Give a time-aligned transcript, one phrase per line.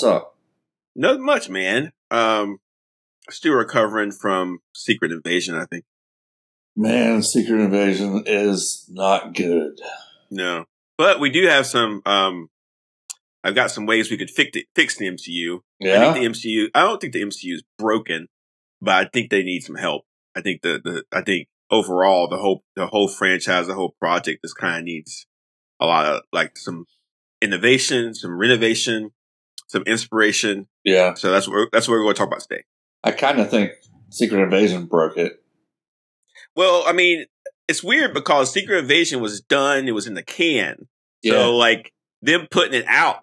[0.00, 0.36] What's up?
[0.96, 1.92] Not much, man.
[2.10, 2.56] Um,
[3.28, 5.54] still recovering from Secret Invasion.
[5.54, 5.84] I think.
[6.74, 9.78] Man, Secret Invasion is not good.
[10.30, 10.64] No,
[10.96, 12.00] but we do have some.
[12.06, 12.48] Um,
[13.44, 15.60] I've got some ways we could fix it, fix the MCU.
[15.78, 16.68] Yeah, I think the MCU.
[16.74, 18.28] I don't think the MCU is broken,
[18.80, 20.06] but I think they need some help.
[20.34, 24.40] I think the the I think overall the whole the whole franchise, the whole project,
[24.42, 25.26] just kind of needs
[25.78, 26.86] a lot of like some
[27.42, 29.10] innovation, some renovation,
[29.70, 30.66] some inspiration.
[30.84, 31.14] yeah.
[31.14, 32.64] So that's what that's what we're going to talk about today.
[33.04, 33.70] I kind of think
[34.10, 35.40] Secret Invasion broke it.
[36.56, 37.26] Well, I mean,
[37.68, 40.88] it's weird because Secret Invasion was done; it was in the can.
[41.22, 43.20] Yeah, So like them putting it out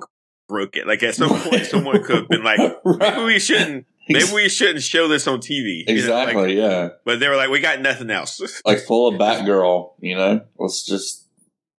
[0.47, 0.87] broke it.
[0.87, 3.85] Like at some point, someone could have been like, maybe we shouldn't.
[4.09, 5.79] Maybe we shouldn't show this on TV.
[5.79, 6.35] you know, exactly.
[6.41, 8.39] like- yeah, but they were like, we got nothing else.
[8.65, 9.95] like full of Batgirl.
[9.99, 11.27] You know, let's just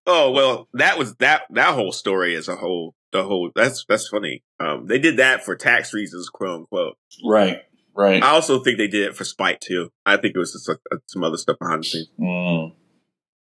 [0.06, 1.44] oh well, that was that.
[1.50, 2.94] That whole story is a whole.
[3.12, 4.42] The whole that's that's funny.
[4.60, 6.96] Um, they did that for tax reasons, quote unquote.
[7.24, 7.62] right,
[7.96, 8.22] right.
[8.22, 9.90] I also think they did it for spite too.
[10.04, 12.08] I think it was just uh, some other stuff behind the scenes.
[12.20, 12.72] Mm.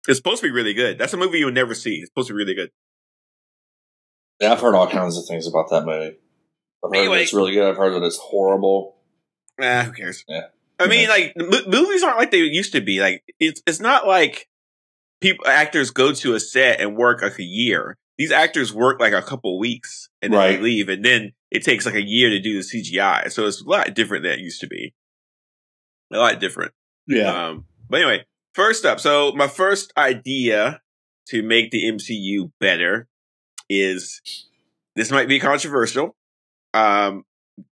[0.07, 0.97] It's supposed to be really good.
[0.97, 1.95] That's a movie you'll never see.
[1.97, 2.71] It's supposed to be really good.
[4.39, 6.17] Yeah, I've heard all kinds of things about that movie.
[6.83, 7.17] I've heard Anyway.
[7.17, 7.69] that it's really good.
[7.69, 8.95] I've heard that it's horrible.
[9.61, 10.23] Ah, who cares?
[10.27, 10.45] Yeah.
[10.79, 12.99] I mean, like m- movies aren't like they used to be.
[13.01, 14.47] Like it's it's not like
[15.19, 17.97] people actors go to a set and work like a year.
[18.21, 20.55] These actors work like a couple weeks and then Right.
[20.57, 23.31] they leave, and then it takes like a year to do the CGI.
[23.31, 24.93] So it's a lot different than it used to be.
[26.13, 26.71] A lot different.
[27.07, 30.81] Yeah, Um, but anyway, first up, so my first idea
[31.29, 33.07] to make the MCU better
[33.69, 34.21] is
[34.95, 36.15] this might be controversial.
[36.75, 37.23] Um,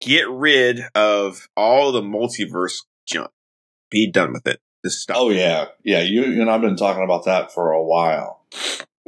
[0.02, 2.78] get rid of all the multiverse
[3.08, 3.30] junk.
[3.92, 4.59] Be done with it.
[4.84, 5.18] Just stop.
[5.20, 6.02] Oh yeah, yeah.
[6.02, 8.42] You, you and I've been talking about that for a while.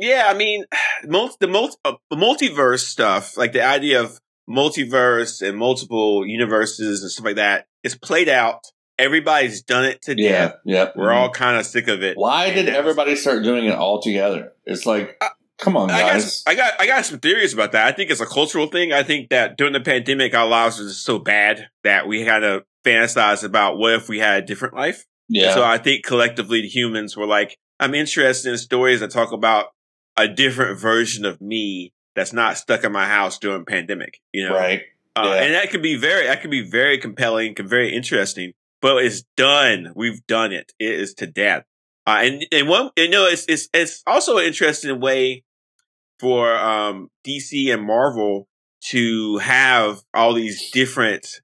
[0.02, 0.66] Yeah, I mean,
[1.06, 4.20] multi, the, multi, uh, multiverse stuff, like the idea of
[4.50, 8.60] multiverse and multiple universes and stuff like that, is played out.
[9.00, 10.56] Everybody's done it to Yeah, death.
[10.66, 10.90] yeah.
[10.96, 12.18] We're all kind of sick of it.
[12.18, 14.54] Why did everybody start doing it all together?
[14.66, 16.42] It's like, I- come on, I guys.
[16.44, 17.88] got, I got, I got some theories about that.
[17.88, 18.94] I think it's a cultural thing.
[18.94, 22.44] I think that during the pandemic, our lives were just so bad that we kind
[22.44, 25.06] of fantasized about what if we had a different life.
[25.30, 29.32] yeah, So I think collectively, the humans were like, I'm interested in stories that talk
[29.32, 29.68] about
[30.18, 34.20] a different version of me that's not stuck in my house during pandemic.
[34.34, 34.82] You know, right.
[35.16, 35.44] uh, Yeah.
[35.44, 38.54] and that could be very, that could be very compelling, very interesting.
[38.82, 39.94] But it's done.
[39.96, 40.72] We've done it.
[40.80, 41.64] It is to death.
[42.08, 45.44] Uh, and and one, you know, it's it's it's also an interesting way
[46.20, 48.48] for um, DC and Marvel
[48.86, 51.42] to have all these different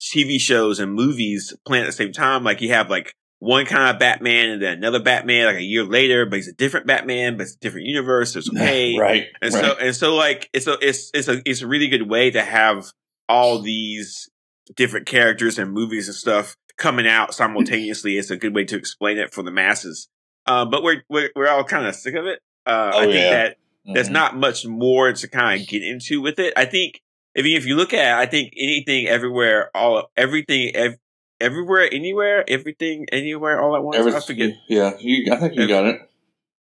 [0.00, 2.44] TV shows and movies playing at the same time.
[2.44, 5.84] Like you have like one kind of Batman and then another Batman like a year
[5.84, 8.34] later, but he's a different Batman, but it's a different universe.
[8.36, 8.96] It's okay.
[8.98, 9.26] right.
[9.42, 9.64] And right.
[9.64, 12.42] so and so like it's a it's it's a it's a really good way to
[12.42, 12.86] have
[13.28, 14.28] all these
[14.74, 18.16] different characters and movies and stuff coming out simultaneously.
[18.18, 20.08] It's a good way to explain it for the masses.
[20.46, 22.40] Uh, but we're we're we're all kind of sick of it.
[22.66, 23.30] Uh, Oh, I think yeah.
[23.30, 24.12] that there's Mhm.
[24.12, 26.52] not much more to kind of get into with it.
[26.56, 27.00] I think
[27.34, 30.96] if you, if you look at, it, I think anything, everywhere, all everything, ev-
[31.40, 34.14] everywhere, anywhere, everything, anywhere, all at once.
[34.14, 34.54] I forget.
[34.68, 36.00] Yeah, you, I think you Every- got it.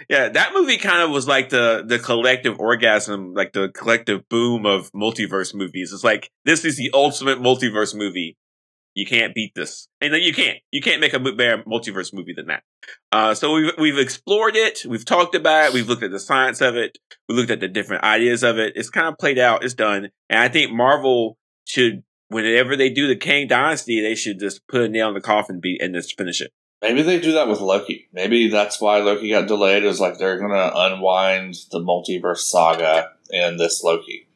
[0.10, 4.66] Yeah, that movie kind of was like the the collective orgasm, like the collective boom
[4.66, 5.92] of multiverse movies.
[5.92, 8.38] It's like this is the ultimate multiverse movie.
[8.94, 10.60] You can't beat this, and then you can't.
[10.72, 12.64] You can't make a better multiverse movie than that.
[13.12, 14.86] Uh, so we've we've explored it.
[14.88, 15.74] We've talked about it.
[15.74, 16.98] We've looked at the science of it.
[17.28, 18.74] We looked at the different ideas of it.
[18.76, 19.64] It's kind of played out.
[19.64, 24.40] It's done, and I think Marvel should, whenever they do the Kang Dynasty, they should
[24.40, 26.52] just put a nail in the coffin, beat, and just finish it.
[26.82, 28.08] Maybe they do that with Loki.
[28.14, 29.84] Maybe that's why Loki got delayed.
[29.84, 34.28] Is like they're gonna unwind the multiverse saga in this Loki.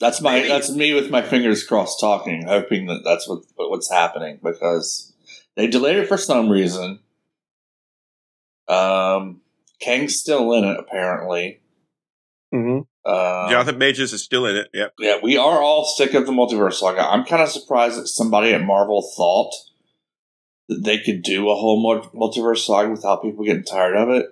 [0.00, 0.32] That's my.
[0.32, 0.48] Maybe.
[0.48, 5.12] That's me with my fingers crossed, talking, hoping that that's what what's happening because
[5.54, 6.98] they delayed it for some reason.
[8.66, 9.40] Um,
[9.80, 11.60] Kang's still in it apparently.
[12.52, 12.82] Mm-hmm.
[13.08, 14.68] Uh, Jonathan Majors is still in it.
[14.74, 14.94] Yep.
[14.98, 17.00] yeah, we are all sick of the multiverse saga.
[17.00, 19.52] I'm kind of surprised that somebody at Marvel thought
[20.68, 21.82] that they could do a whole
[22.14, 24.26] multiverse saga without people getting tired of it.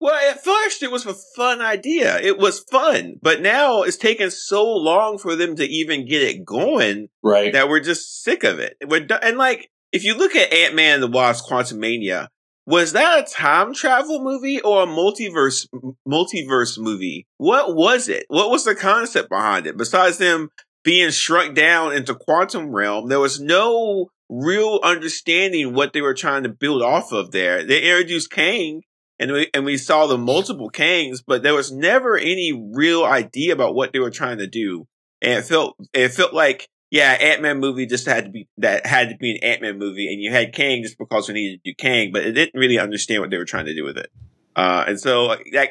[0.00, 2.18] Well, at first it was a fun idea.
[2.18, 6.44] It was fun, but now it's taken so long for them to even get it
[6.44, 7.52] going Right.
[7.52, 8.76] that we're just sick of it.
[8.84, 9.20] We're done.
[9.22, 12.26] And like, if you look at Ant Man and the Wasp: Quantumania,
[12.66, 15.66] was that a time travel movie or a multiverse
[16.08, 17.26] multiverse movie?
[17.38, 18.24] What was it?
[18.28, 19.76] What was the concept behind it?
[19.76, 20.50] Besides them
[20.84, 26.42] being shrunk down into quantum realm, there was no real understanding what they were trying
[26.44, 27.64] to build off of there.
[27.64, 28.82] They introduced Kang
[29.18, 33.52] and we, and we saw the multiple Kangs, but there was never any real idea
[33.52, 34.86] about what they were trying to do.
[35.20, 38.84] and it felt it felt like yeah, Ant Man movie just had to be that
[38.84, 41.64] had to be an Ant Man movie, and you had Kang just because we needed
[41.64, 43.96] to do Kang, but it didn't really understand what they were trying to do with
[43.96, 44.12] it.
[44.54, 45.70] Uh, and so, that,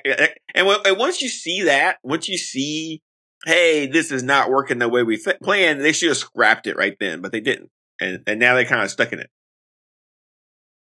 [0.55, 0.65] and,
[0.97, 3.03] once you see that, once you see,
[3.45, 6.97] hey, this is not working the way we planned, they should have scrapped it right
[6.99, 7.69] then, but they didn't,
[7.99, 9.29] and and now they're kind of stuck in it.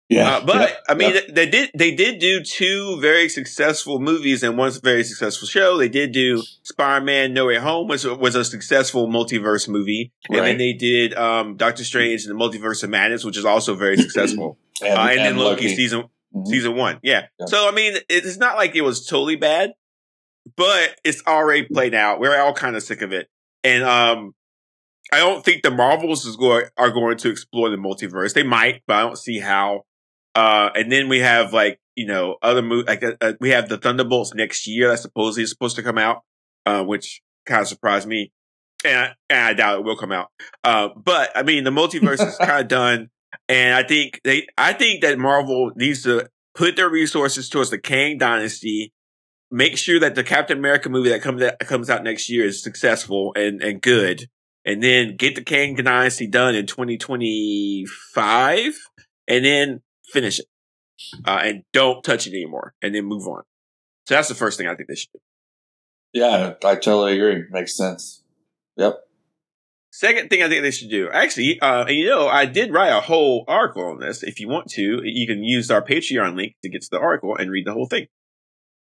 [0.09, 1.21] Yeah, uh, but yeah, I mean, yeah.
[1.33, 5.77] they did they did do two very successful movies and one very successful show.
[5.79, 10.39] They did do Spider Man No Way Home, which was a successful multiverse movie, and
[10.39, 10.45] Right.
[10.47, 13.97] then they did um, Doctor Strange and the Multiverse of Madness, which is also very
[14.07, 14.59] successful.
[14.81, 16.05] and, uh, and, then and Loki, season
[16.35, 16.47] Mhm.
[16.47, 17.27] season one, yeah.
[17.41, 17.47] Yeah.
[17.47, 19.73] So I mean, it's not like it was totally bad,
[20.57, 22.21] but it's already played out.
[22.21, 23.29] We're all kind of sick of it,
[23.65, 24.35] and um.
[25.13, 28.35] I don't think the Marvels is going are going to explore the multiverse.
[28.35, 29.83] They might, but I don't see how.
[30.37, 33.71] Uh, and then we have like you know other mo- like uh, uh, we have
[33.71, 36.25] the Thunderbolts next year that supposedly is supposed to come out,
[36.67, 38.31] uh, which kind of surprised me,
[38.85, 40.29] and I, and I doubt it will come out.
[40.63, 43.09] Uh, but I mean the multiverse is kind of done,
[43.49, 47.79] and I think they I think that Marvel needs to put their resources towards the
[47.79, 48.93] Kang Dynasty.
[49.51, 52.63] Make sure that the Captain America movie that comes that comes out next year is
[52.63, 54.29] successful and and good,
[54.67, 58.75] and then get the Kang Dynasty done in 2025,
[59.29, 60.47] and then finish it,
[61.25, 63.43] uh, and don't touch it anymore, and then move on.
[64.07, 65.21] So that's the first thing I think they should do.
[66.13, 67.45] Yeah, I totally agree.
[67.51, 68.23] Makes sense.
[68.77, 69.01] Yep.
[69.91, 72.91] Second thing I think they should do, actually, uh, and you know, I did write
[72.91, 74.23] a whole article on this.
[74.23, 77.35] If you want to, you can use our Patreon link to get to the article
[77.35, 78.07] and read the whole thing.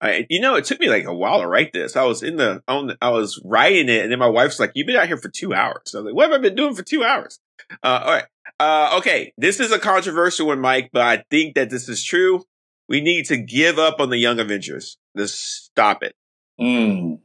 [0.00, 1.94] I, you know, it took me like a while to write this.
[1.94, 4.72] I was in the, on, the- I was writing it, and then my wife's like,
[4.74, 6.74] "You've been out here for two hours." I was like, "What have I been doing
[6.74, 7.38] for two hours?"
[7.82, 8.24] Uh, all right,
[8.58, 9.32] uh, okay.
[9.36, 12.44] This is a controversial one, Mike, but I think that this is true.
[12.88, 14.98] We need to give up on the Young Avengers.
[15.16, 16.14] Just stop it.
[16.60, 17.20] Mm.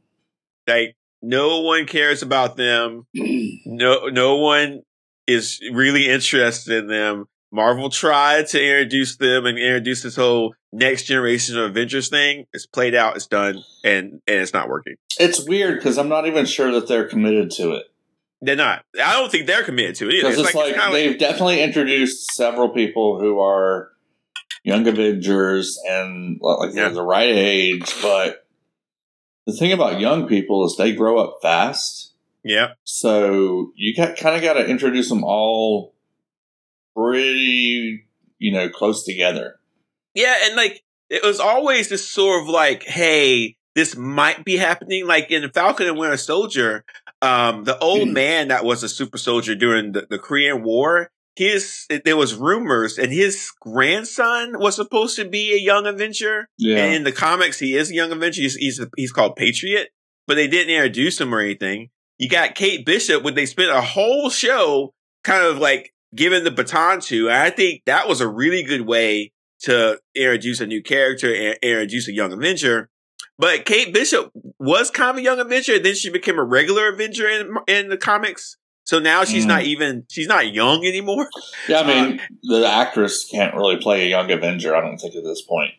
[0.66, 3.06] Like, no one cares about them.
[3.66, 4.82] No, no one
[5.26, 7.26] is really interested in them.
[7.52, 12.46] Marvel tried to introduce them and introduce this whole next generation of Avengers thing.
[12.52, 14.96] It's played out, it's done, and and it's not working.
[15.18, 17.84] It's weird because I'm not even sure that they're committed to it.
[18.42, 18.84] They're not.
[19.02, 20.30] I don't think they're committed to it either.
[20.30, 23.90] Because it's, like, kinda they've definitely introduced several people who are
[24.64, 26.84] young Avengers and like Yeah.
[26.84, 28.46] they're the right age, but
[29.46, 32.14] the thing about young people is they grow up fast.
[32.42, 35.94] yeah, So you got kind of got to introduce them all
[36.96, 38.04] pretty,
[38.38, 39.58] you know, close together.
[40.14, 45.06] yeah, and like it was always this sort of like, hey, this might be happening.
[45.06, 46.84] Like in Falcon and Winter Soldier,
[47.22, 51.86] um, the old man that was a super soldier during the, the Korean War, his
[52.04, 56.48] there was rumors, and his grandson was supposed to be a young Avenger.
[56.58, 56.84] Yeah.
[56.84, 58.42] And in the comics, he is a young Avenger.
[58.42, 59.88] He's he's, he's called Patriot,
[60.26, 61.90] but they didn't introduce him or anything.
[62.18, 64.92] You got Kate Bishop, when they spent a whole show
[65.24, 67.28] kind of like giving the baton to.
[67.28, 71.58] And I think that was a really good way to introduce a new character and
[71.62, 72.90] introduce a young Avenger.
[73.40, 76.88] But Kate Bishop was kind of a young Avenger, and then she became a regular
[76.92, 78.56] Avenger in in the comics.
[78.84, 79.48] So now she's Mm.
[79.48, 81.28] not even she's not young anymore.
[81.68, 85.24] yeah, I mean, the actress can't really play a young Avenger, I don't think, at
[85.24, 85.72] this point.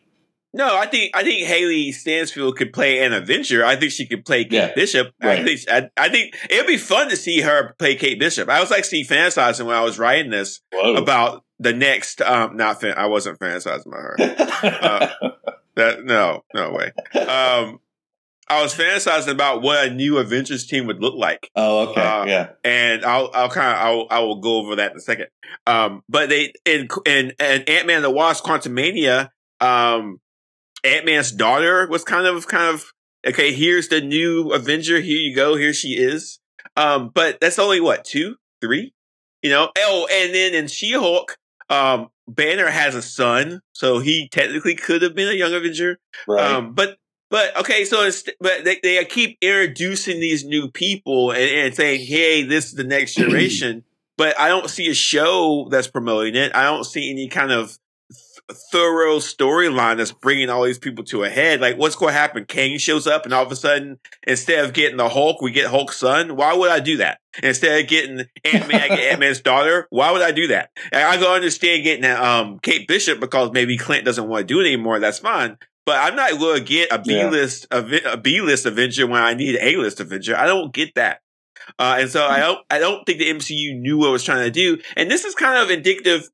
[0.54, 3.64] No, I think I think Haley Stansfield could play an Avenger.
[3.64, 5.12] I think she could play Kate Yeah, Bishop.
[5.22, 8.48] I think I, I think it'd be fun to see her play Kate Bishop.
[8.50, 10.94] I was actually fantasizing when I was writing this Whoa.
[10.96, 12.20] about the next.
[12.20, 15.16] Um, not fan, I wasn't fantasizing about her.
[15.22, 15.30] uh,
[15.76, 16.92] That no, no way.
[17.18, 17.80] Um,
[18.48, 21.50] I was fantasizing about what a new Avengers team would look like.
[21.56, 22.00] oh, okay.
[22.00, 22.48] uh, yeah.
[22.62, 25.28] and I'll I'll kind of I'll I will go over that in a second.
[25.66, 30.20] Um, but they in in, in Ant Man the Wasp: Quantumania, um,
[30.84, 32.92] Ant Man's daughter was kind of kind of
[33.26, 33.52] okay.
[33.52, 35.00] Here's the new Avenger.
[35.00, 35.56] Here you go.
[35.56, 36.38] Here she is.
[36.76, 38.92] Um, but that's only what two, three,
[39.42, 39.70] you know.
[39.78, 41.36] Oh, and then in She Hulk,
[41.70, 45.98] um, Banner has a son, so he technically could have been a young Avenger.
[46.26, 46.44] Right.
[46.44, 46.96] Um, but
[47.30, 52.06] but okay, so it's, but they, they keep introducing these new people and, and saying,
[52.06, 53.84] "Hey, this is the next generation."
[54.16, 56.54] but I don't see a show that's promoting it.
[56.54, 57.78] I don't see any kind of
[58.50, 61.60] thorough storyline that's bringing all these people to a head.
[61.60, 62.44] Like, what's going to happen?
[62.44, 65.70] Kang shows up, and all of a sudden, instead of getting the Hulk, we get
[65.70, 66.36] Hulk's son.
[66.36, 67.18] Why would I do that?
[67.42, 69.86] Instead of getting Ant Man, I get Ant Man's daughter.
[69.90, 70.70] Why would I do that?
[70.92, 74.60] And I can understand getting um Kate Bishop because maybe Clint doesn't want to do
[74.60, 74.98] it anymore.
[74.98, 75.56] That's fine.
[75.86, 77.28] But I'm not going to get a B Yeah.
[77.30, 80.36] list a B list Avenger when I need an A list Avenger.
[80.36, 81.20] I don't get that.
[81.78, 84.44] Uh, and so I don't I don't think the MCU knew what it was trying
[84.44, 84.78] to do.
[84.96, 86.28] And this is kind of indicative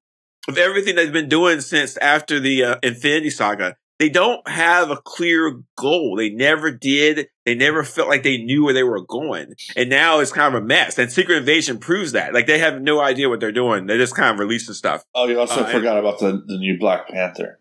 [0.49, 3.77] of everything they've been doing since after the uh, Infinity Saga.
[3.99, 6.17] they don't have a clear goal.
[6.17, 7.29] They never did.
[7.45, 9.55] They never felt like they knew where they were going.
[9.77, 10.99] And now it's kind of a mess.
[10.99, 12.33] And Secret Invasion proves that.
[12.33, 13.87] Like they have no idea what they're doing.
[13.87, 15.03] They're just kind of releasing stuff.
[15.15, 17.59] Oh, you also Uh, forgot about the, the new Black Panther.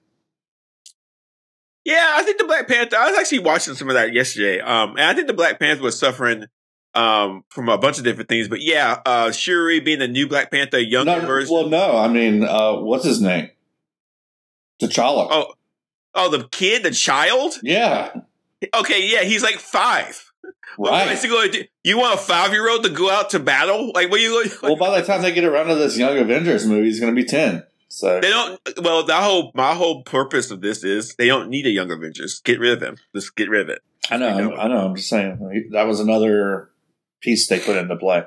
[1.86, 2.98] Yeah, I think the Black Panther.
[2.98, 4.60] I was actually watching some of that yesterday.
[4.60, 6.46] Um, and I think the Black Panther was suffering
[6.98, 8.48] um from a bunch of different things.
[8.48, 11.54] But yeah, uh, Shuri being the new Black Panther, younger No, version.
[11.54, 13.50] well, no, I mean, uh, what's his name?
[14.82, 15.28] T'Challa.
[15.30, 15.54] Oh,
[16.14, 17.54] oh, the kid, the child.
[17.64, 18.12] yeah,
[18.76, 20.24] Okay, yeah, he's like five.
[20.80, 21.12] Right.
[21.12, 21.68] is he going to do?
[21.84, 23.92] You want a five year old to go out to battle?
[23.96, 24.50] Like, what are you going?
[24.62, 27.20] well, by the time they get around to this Young Avengers movie, he's going to
[27.20, 27.64] be ten.
[27.90, 28.60] So They don't.
[28.84, 32.42] Well, the whole my whole purpose of this is they don't need a young Avengers.
[32.44, 32.98] Get rid of him.
[33.16, 33.80] Just get rid of it.
[34.12, 34.56] I know, I know.
[34.56, 34.86] I know.
[34.88, 36.70] I'm just saying that was another
[37.22, 38.24] piece they put into play.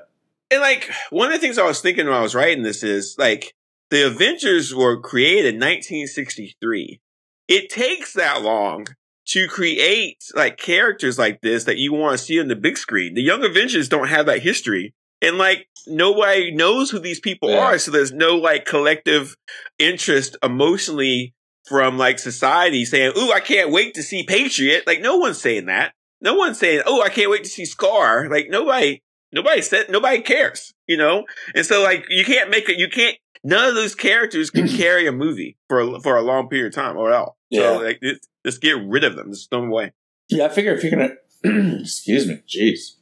[0.51, 3.17] And like one of the things I was thinking when I was writing this is
[3.19, 3.55] like
[3.91, 7.01] the Avengers were created in 1963.
[7.49, 8.87] It takes that long
[9.27, 13.15] to create like characters like this that you want to see on the big screen.
[13.15, 14.95] The Young Avengers don't have that history.
[15.23, 17.59] And like nobody knows who these people Yeah.
[17.59, 19.37] are, so there's no like collective
[19.79, 21.35] interest emotionally
[21.69, 25.67] from like society saying, "Ooh, I can't wait to see Patriot." Like no one's saying
[25.67, 25.93] that.
[26.21, 30.21] No one's saying, "Oh, I can't wait to see Scar." Like nobody Nobody said nobody
[30.23, 31.25] cares, you know?
[31.55, 35.07] And so like you can't make it you can't none of those characters can carry
[35.07, 37.37] a movie for a, for a long period of time or else.
[37.49, 37.61] Yeah.
[37.61, 39.31] So like just, just get rid of them.
[39.31, 39.93] Just throw them away.
[40.29, 41.15] Yeah, I figure if you're gonna,
[41.81, 42.97] excuse me, jeez,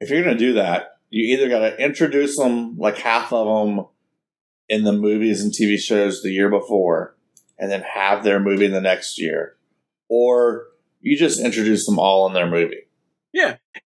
[0.00, 3.86] if you're gonna do that, you either got to introduce them like half of them
[4.68, 7.16] in the movies and TV shows the year before,
[7.58, 9.56] and then have their movie the next year,
[10.08, 10.68] or
[11.00, 12.86] you just introduce them all in their movie.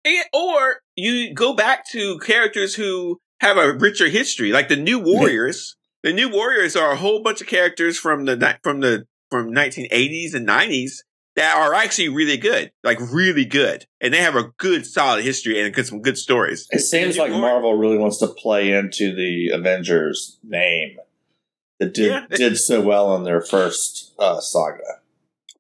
[0.05, 4.99] And, or you go back to characters who have a richer history, like the New
[5.01, 5.77] Warriors.
[6.03, 10.35] the New Warriors are a whole bunch of characters from the from the from 1980s
[10.35, 10.99] and 90s
[11.35, 15.61] that are actually really good, like really good, and they have a good, solid history
[15.61, 16.67] and good, some good stories.
[16.71, 20.99] It seems like Marvel really wants to play into the Avengers name
[21.81, 22.27] that did Yeah.
[22.31, 25.01] did so well in their first uh, saga.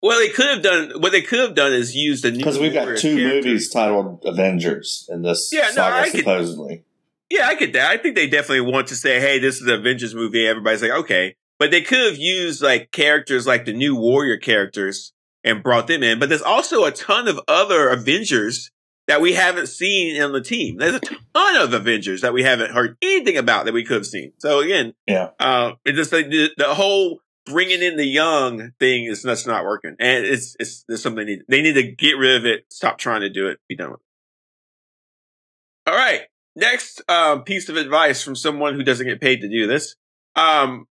[0.03, 2.59] Well, they could have done what they could have done is used the New Because
[2.59, 3.45] we've got two characters.
[3.45, 6.85] movies titled Avengers in this Yeah, no, saga, I could- supposedly.
[7.31, 7.91] Yeah, I get that.
[7.91, 10.91] I think they definitely want to say, "Hey, this is an Avengers movie." Everybody's like,
[10.91, 15.13] "Okay," but they could have used like characters like the new Warrior characters
[15.45, 16.19] and brought them in.
[16.19, 18.71] But there's also a ton of other Avengers
[19.09, 20.77] that we haven't seen in the team.
[20.77, 24.07] There's a ton of Avengers that we haven't heard anything about that we could have
[24.07, 24.33] seen.
[24.39, 25.31] So again, Yeah.
[25.41, 29.65] uh, it's just like the, the whole bringing in the young thing is that's not
[29.65, 31.43] working, and it's it's there's something they need.
[31.49, 32.65] They need to get rid of it.
[32.71, 33.59] Stop trying to do it.
[33.69, 34.01] Be done with.
[34.01, 35.91] it.
[35.91, 36.23] All right.
[36.55, 39.97] Next um, piece of advice from someone who doesn't get paid to do this.
[40.37, 40.87] Um,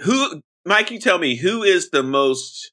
[0.00, 0.90] who, Mike?
[0.90, 2.72] You tell me who is the most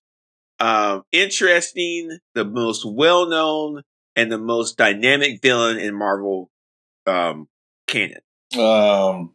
[0.60, 3.84] um, interesting, the most well known,
[4.16, 6.50] and the most dynamic villain in Marvel
[7.06, 7.48] um,
[7.88, 8.22] canon.
[8.58, 9.32] Um,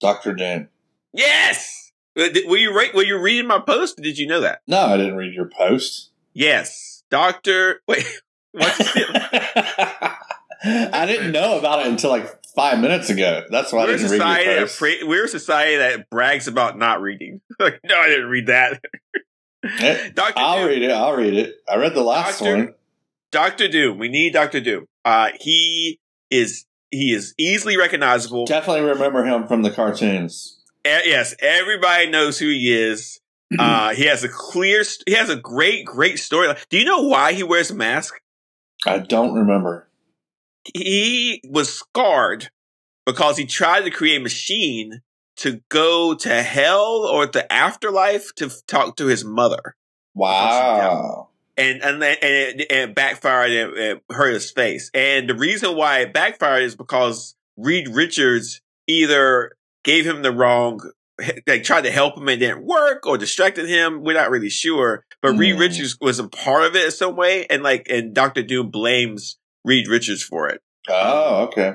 [0.00, 0.68] Doctor Doom.
[1.12, 1.85] Yes.
[2.16, 2.94] Uh, Were you right?
[2.94, 3.98] Were you reading my post?
[3.98, 4.62] Or did you know that?
[4.66, 6.10] No, I didn't read your post.
[6.32, 7.80] Yes, Doctor.
[7.86, 8.04] Wait,
[8.52, 8.80] what's
[10.64, 13.44] I didn't know about it until like five minutes ago.
[13.50, 14.78] That's why I we're a didn't read your post.
[14.78, 17.40] pra- we're a society that brags about not reading.
[17.60, 18.80] like, no, I didn't read that.
[19.64, 20.68] Eh, Doctor I'll Doom.
[20.68, 20.90] read it.
[20.90, 21.56] I'll read it.
[21.68, 22.74] I read the last Doctor- one.
[23.32, 23.98] Doctor Doom.
[23.98, 24.86] We need Doctor Doom.
[25.04, 28.46] Uh, he is he is easily recognizable.
[28.46, 30.55] Definitely remember him from the cartoons.
[30.86, 33.20] Yes, everybody knows who he is.
[33.60, 34.82] Uh, he has a clear.
[35.06, 36.52] He has a great, great story.
[36.68, 38.20] Do you know why he wears a mask?
[38.84, 39.88] I don't remember.
[40.74, 42.50] he was scarred
[43.06, 45.00] because he tried to create a machine
[45.36, 49.76] to go to hell or the afterlife to talk to his mother.
[50.16, 51.28] Wow.
[51.56, 54.90] And and and it, and it backfired and it hurt his face.
[54.92, 59.55] And the reason why it backfired is because Reed Richards either
[59.86, 60.80] gave him the wrong,
[61.46, 64.02] like tried to help him and didn't work, or distracted him.
[64.04, 65.06] We're not really sure.
[65.22, 65.60] But Reed Hmm.
[65.62, 69.38] Richards was a part of it in some way, and like and Doctor Doom blames
[69.64, 70.60] Reed Richards for it.
[70.90, 71.74] Oh, okay.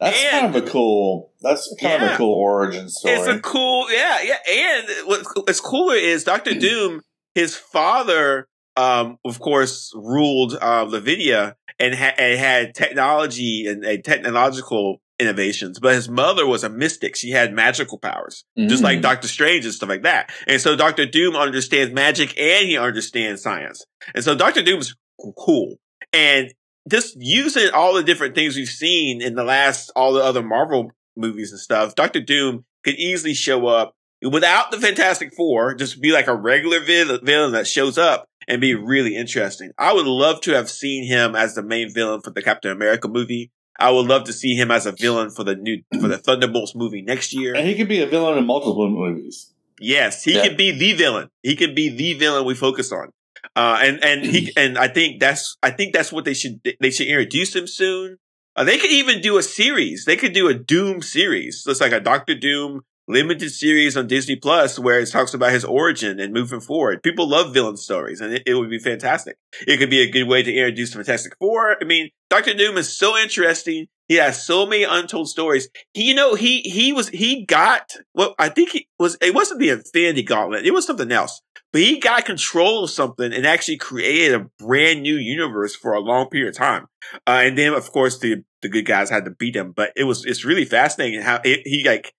[0.00, 1.32] That's And- kind of a cool.
[1.42, 3.14] That's kind of a cool origin story.
[3.14, 4.38] It's a cool, yeah, yeah.
[4.50, 7.02] And what's, what's cooler is Doctor Doom.
[7.34, 14.04] His father, um, of course, ruled uh, Latveria and, ha- and had technology and, and
[14.04, 15.78] technological innovations.
[15.78, 19.02] But his mother was a mystic; she had magical powers, just like Mm.
[19.02, 20.30] Doctor Strange and stuff like that.
[20.46, 23.84] And so Doctor Doom understands magic and he understands science.
[24.14, 24.94] And so Doctor Doom's
[25.38, 25.76] cool.
[26.12, 26.52] And
[26.90, 30.90] just using all the different things we've seen in the last all the other Marvel
[31.16, 36.12] movies and stuff, Doctor Doom could easily show up without the Fantastic Four, just be
[36.12, 39.70] like a regular villain that shows up and be really interesting.
[39.78, 43.08] I would love to have seen him as the main villain for the Captain America
[43.08, 43.50] movie.
[43.82, 46.74] I would love to see him as a villain for the new for the Thunderbolts
[46.74, 47.54] movie next year.
[47.54, 49.52] And he could be a villain in multiple movies.
[49.80, 50.46] Yes, he Yeah.
[50.46, 51.28] could be the villain.
[51.42, 53.10] He could be the villain we focus on.
[53.56, 56.90] Uh, and and he and I think that's I think that's what they should they
[56.90, 58.18] should introduce him soon.
[58.54, 60.04] Uh, they could even do a series.
[60.04, 61.62] They could do a Doom series.
[61.62, 62.82] So it's like a Doctor Doom
[63.12, 67.02] limited series on Disney Plus where it talks about his origin and moving forward.
[67.02, 69.36] People love villain stories, and it, it would be fantastic.
[69.66, 71.76] It could be a good way to introduce Fantastic Four.
[71.80, 73.86] I mean, Doctor Doom is so interesting.
[74.08, 75.68] He has so many untold stories.
[75.94, 78.34] He, you know, he he was he got well.
[78.38, 79.16] I think he was.
[79.20, 80.66] It wasn't the Infinity Gauntlet.
[80.66, 81.40] It was something else.
[81.72, 86.00] But he got control of something and actually created a brand new universe for a
[86.00, 86.86] long period of time.
[87.26, 89.72] Uh, and then, of course, the the good guys had to beat him.
[89.72, 92.12] But it was it's really fascinating how it, he like.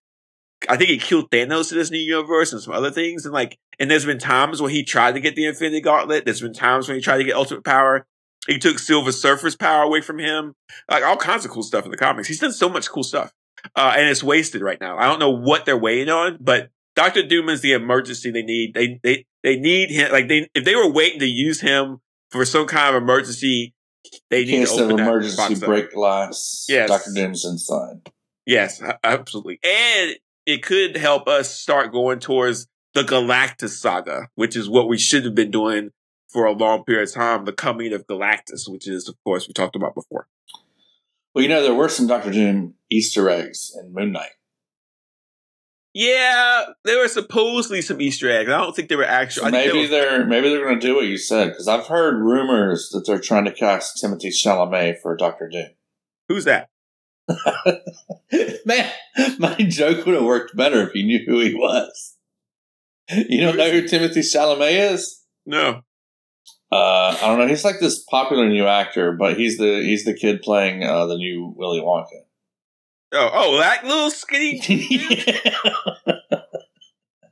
[0.69, 3.25] I think he killed Thanos in this new universe and some other things.
[3.25, 6.25] And like, and there's been times where he tried to get the Infinity Gauntlet.
[6.25, 8.05] There's been times when he tried to get Ultimate Power.
[8.47, 10.53] He took Silver Surfer's power away from him.
[10.89, 12.27] Like all kinds of cool stuff in the comics.
[12.27, 13.33] He's done so much cool stuff.
[13.75, 14.97] Uh, and it's wasted right now.
[14.97, 18.73] I don't know what they're waiting on, but Doctor Doom is the emergency they need.
[18.73, 20.11] They they they need him.
[20.11, 23.73] Like they if they were waiting to use him for some kind of emergency,
[24.29, 26.65] they need Case to of open that emergency break glass.
[26.67, 26.89] Yes.
[26.89, 28.11] Doctor Doom's inside.
[28.45, 29.59] Yes, absolutely.
[29.63, 34.97] And it could help us start going towards the Galactus saga, which is what we
[34.97, 35.91] should have been doing
[36.29, 37.45] for a long period of time.
[37.45, 40.27] The coming of Galactus, which is, of course, we talked about before.
[41.33, 44.29] Well, you know, there were some Doctor Doom Easter eggs in Moon Knight.
[45.95, 48.49] Yeah, there were supposedly some Easter eggs.
[48.49, 49.43] I don't think they were actual.
[49.43, 51.67] So I think maybe were- they're maybe they're going to do what you said because
[51.67, 55.67] I've heard rumors that they're trying to cast Timothée Chalamet for Doctor Doom.
[56.27, 56.69] who's that?
[58.65, 58.91] Man,
[59.39, 62.15] my joke would have worked better if you knew who he was.
[63.09, 65.23] You don't know who Timothée Chalamet is?
[65.45, 65.81] No.
[66.71, 67.47] Uh, I don't know.
[67.47, 71.17] He's like this popular new actor, but he's the he's the kid playing uh, the
[71.17, 72.07] new Willy Wonka.
[73.13, 74.59] Oh, oh, that little skinny.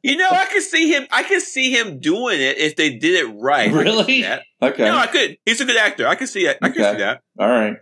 [0.04, 1.06] You know, I could see him.
[1.12, 3.72] I could see him doing it if they did it right.
[3.72, 4.26] Really?
[4.26, 5.38] okay, No, I could.
[5.46, 6.08] He's a good actor.
[6.08, 6.58] I could see it.
[6.62, 7.22] I could see that.
[7.40, 7.78] all right.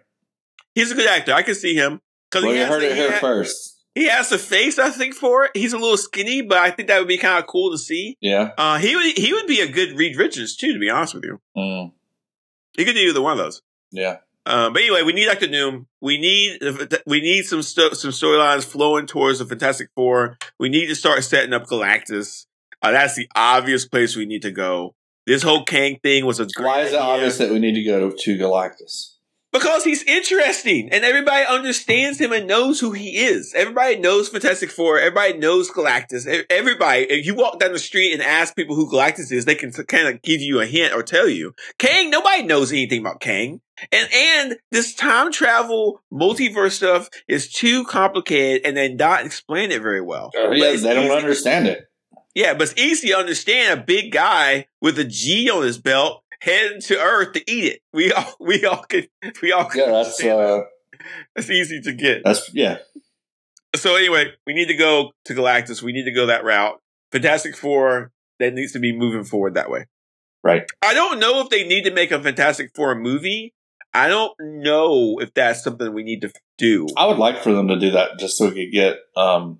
[0.79, 1.33] He's a good actor.
[1.33, 3.77] I could see him because Well, he, you heard it he, here first.
[3.95, 4.79] he has the face.
[4.79, 5.51] I think for it.
[5.53, 8.17] He's a little skinny, but I think that would be kind of cool to see.
[8.21, 8.51] Yeah.
[8.57, 9.17] Uh, he would.
[9.17, 10.73] He would be a good Reed Richards too.
[10.73, 11.91] To be honest with you, Mm,
[12.77, 13.61] he could do either one of those.
[13.91, 14.17] yeah.
[14.45, 15.85] Um, but anyway, we need Doctor Doom.
[16.01, 16.59] We need
[17.05, 20.37] we need some sto- some storylines flowing towards the Fantastic Four.
[20.59, 22.45] We need to start setting up Galactus.
[22.81, 24.95] Uh, that's the obvious place we need to go.
[25.27, 27.75] This whole Kang thing was a great Why is it idea obvious that we need
[27.75, 29.17] to go to Galactus?
[29.51, 33.53] Because he's interesting and everybody understands him and knows who he is.
[33.55, 34.99] Everybody knows Fantastic Four.
[34.99, 36.45] Everybody knows Galactus.
[36.49, 39.71] Everybody, if you walk down the street and ask people who Galactus is, they can
[39.71, 41.53] kind of give you a hint or tell you.
[41.77, 43.61] Kang, nobody knows anything about Kang.
[43.91, 49.81] And, and this time travel multiverse stuff is too complicated and they not explain it
[49.81, 50.31] very well.
[50.37, 51.85] Uh, yeah, they don't understand it.
[52.35, 56.23] Yeah, but it's easy to understand a big guy with a G on his belt
[56.41, 57.81] heading to Earth to eat it.
[57.93, 59.09] We all, we all could,
[59.41, 60.61] we all could Yeah, that's uh,
[61.35, 62.23] That's easy to get.
[62.23, 62.77] that's yeah.
[63.75, 65.81] So anyway, we need to go to Galactus.
[65.81, 66.79] We need to go that route.
[67.11, 69.85] Fantastic Four that needs to be moving forward that way.
[70.43, 70.63] Right.
[70.81, 73.53] I don't know if they need to make a Fantastic Four movie.
[73.93, 76.87] I don't know if that's something we need to do.
[76.95, 79.59] I would like for them to do that just so we could get um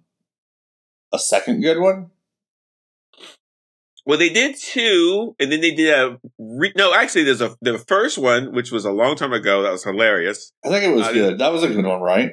[1.12, 2.12] a second good one.
[4.06, 6.94] Well, they did two, and then they did a re- no.
[6.94, 9.62] Actually, there's a the first one, which was a long time ago.
[9.62, 10.52] That was hilarious.
[10.66, 11.38] I think it was I good.
[11.40, 12.32] That was a good one, right?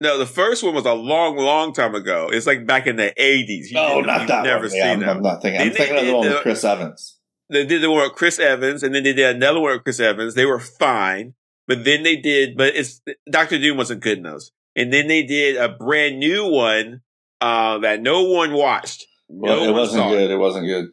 [0.00, 2.28] No, the first one was a long, long time ago.
[2.32, 3.70] It's like back in the '80s.
[3.70, 4.70] You Oh, didn't- not that Never one.
[4.70, 5.02] seen Yeah, I'm.
[5.16, 5.60] I'm not thinking.
[5.60, 7.18] I'm They- thinking of the one with the- Chris Evans.
[7.50, 9.98] they did the one with Chris Evans, and then they did another one with Chris
[9.98, 10.34] Evans.
[10.34, 11.34] They were fine,
[11.66, 14.52] but then they did, but it's Doctor Doom wasn't good in those.
[14.76, 17.00] And then they did a brand new one
[17.40, 19.04] uh, that no one watched.
[19.28, 20.30] No it wasn't good.
[20.30, 20.92] It wasn't good.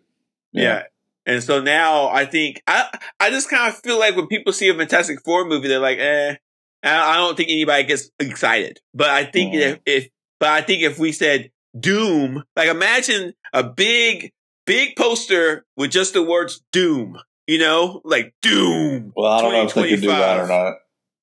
[0.52, 0.84] Yeah.
[1.26, 4.70] And so now I think I I just kind of feel like when people see
[4.70, 6.36] a Fantastic Four movie, they're like, eh.
[6.84, 8.80] I don't think anybody gets excited.
[8.94, 9.60] But I think Mhm.
[9.60, 14.32] if, if but I think if we said Doom, like imagine a big
[14.66, 17.18] big poster with just the words Doom,
[17.48, 19.14] you know, like Doom.
[19.16, 20.74] Well, I don't know if they could do that or not.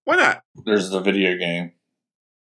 [0.05, 0.42] Why not?
[0.64, 1.72] There's the video game.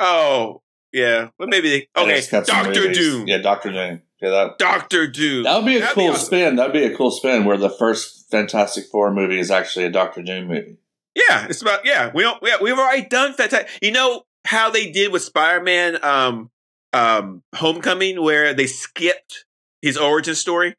[0.00, 1.28] Oh, yeah.
[1.38, 1.88] Well, maybe they.
[2.00, 2.92] Okay, it's got some Doctor.
[2.92, 3.28] Doom.
[3.28, 4.02] Yeah, Doctor Doom.
[4.22, 5.42] Yeah, that Doctor Doom.
[5.44, 6.24] that would be a That'd cool awesome.
[6.26, 6.56] spin.
[6.56, 10.22] That'd be a cool spin where the first Fantastic Four movie is actually a Doctor
[10.22, 10.76] Doom movie.
[11.14, 12.10] Yeah, it's about yeah.
[12.14, 12.38] We don't.
[12.42, 13.68] Yeah, we've already done fantastic.
[13.82, 16.02] You know how they did with Spider Man.
[16.04, 16.50] Um,
[16.92, 19.44] um, Homecoming, where they skipped
[19.82, 20.74] his origin story,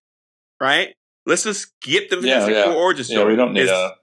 [0.62, 0.96] right?
[1.26, 2.64] Let's just skip the Yeah, Fantastic yeah.
[2.66, 3.20] Four origin story.
[3.22, 3.96] Yeah, we don't need It's- a.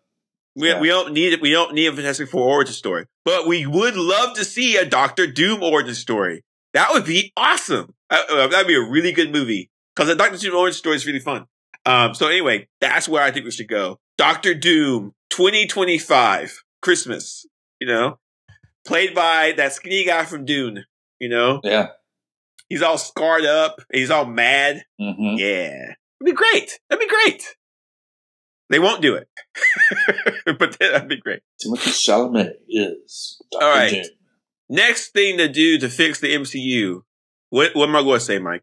[0.57, 0.81] we, Yeah.
[0.81, 1.40] we don't need it.
[1.40, 4.85] We don't need a Fantastic Four origin story, but we would love to see a
[4.85, 6.42] Doctor Doom origin story.
[6.75, 7.95] That would be awesome.
[8.11, 11.07] Uh, uh, that'd be a really good movie because the Doctor Doom origin story is
[11.07, 11.47] really fun.
[11.87, 13.99] Um, so anyway, that's where I think we should go.
[14.19, 17.47] Doctor Doom 2025 Christmas.
[17.81, 18.19] You know,
[18.87, 20.85] played by that skinny guy from Dune.
[21.19, 21.89] You know, Yeah.
[22.69, 23.81] he's all scarred up.
[23.93, 24.85] He's all mad.
[24.99, 25.71] hmm Yeah.
[26.21, 26.79] That'd be great.
[26.91, 27.57] That'd be great.
[28.69, 29.29] They won't do it.
[30.59, 31.41] but that'd be great.
[31.65, 33.41] Timothée Chalamet is.
[33.51, 33.65] Dr.
[33.65, 33.91] All right.
[33.91, 34.05] Doom.
[34.71, 37.03] Next thing to do to fix the MCU.
[37.49, 38.63] What what am I going to say, Mike?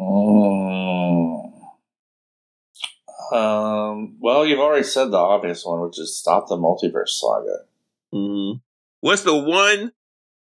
[0.00, 1.52] Mm.
[3.32, 7.58] Um, well, you've already said the obvious one, which is stop the multiverse saga.
[8.12, 8.58] Mm-hmm.
[9.02, 9.92] What's the one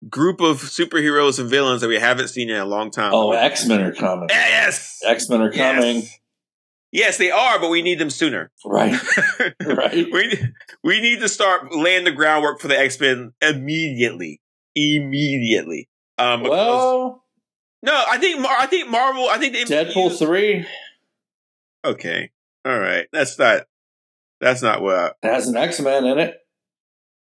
[0.08, 3.12] group of superheroes and villains that we haven't seen in a long time?
[3.14, 4.30] Oh, X Men are coming.
[4.30, 5.00] yes.
[5.06, 5.98] X Men are coming.
[5.98, 6.18] Yes.
[6.92, 8.50] Yes, they are, but we need them sooner.
[8.64, 8.94] Right.
[9.64, 10.06] Right.
[10.12, 10.38] we
[10.84, 14.40] we need to start laying the groundwork for the X Men immediately.
[14.74, 15.88] Immediately.
[16.18, 17.24] Um, Well,
[17.82, 19.28] no, I think Mar- I think Marvel.
[19.28, 20.66] I think the Deadpool three
[21.84, 22.30] Okay,
[22.64, 23.06] all right.
[23.12, 23.62] That's not.
[24.40, 25.16] That's not what.
[25.22, 26.36] I, has an X Men in it.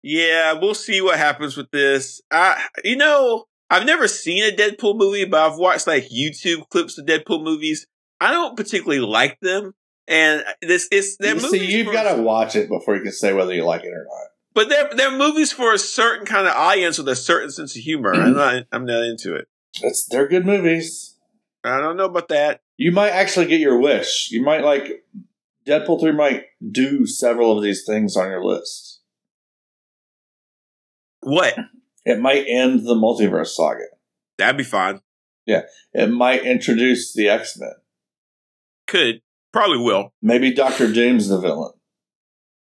[0.03, 2.21] yeah, we'll see what happens with this.
[2.31, 6.97] I, you know, I've never seen a Deadpool movie, but I've watched like YouTube clips
[6.99, 7.87] of Deadpool movies.
[8.21, 9.75] I don't particularly like them,
[10.09, 11.51] and this is movies.
[11.51, 14.05] See, you've got to watch it before you can say whether you like it or
[14.05, 14.27] not.
[14.55, 17.83] but they're they're movies for a certain kind of audience with a certain sense of
[17.83, 18.15] humor.
[18.15, 18.65] I'm not.
[18.73, 19.49] I'm not into it.
[19.83, 21.17] It's they're good movies.
[21.65, 22.61] I don't know about that.
[22.77, 24.29] You might actually get your wish.
[24.31, 25.05] You might like
[25.67, 29.01] Deadpool three might do several of these things on your list.
[31.21, 31.55] What?
[32.09, 33.87] It might end the multiverse saga.
[34.39, 35.01] That'd be fine.
[35.45, 37.73] Yeah, it might introduce the X Men.
[38.87, 39.21] Could
[39.53, 40.13] probably will.
[40.23, 41.73] Maybe Doctor James the villain.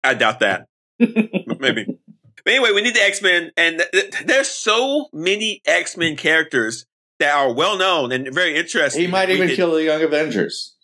[0.02, 0.66] I doubt that.
[0.98, 1.86] Maybe.
[2.42, 6.16] But anyway, we need the X Men, and th- th- there's so many X Men
[6.16, 6.86] characters
[7.18, 9.02] that are well known and very interesting.
[9.02, 10.74] He might even could- kill the Young Avengers.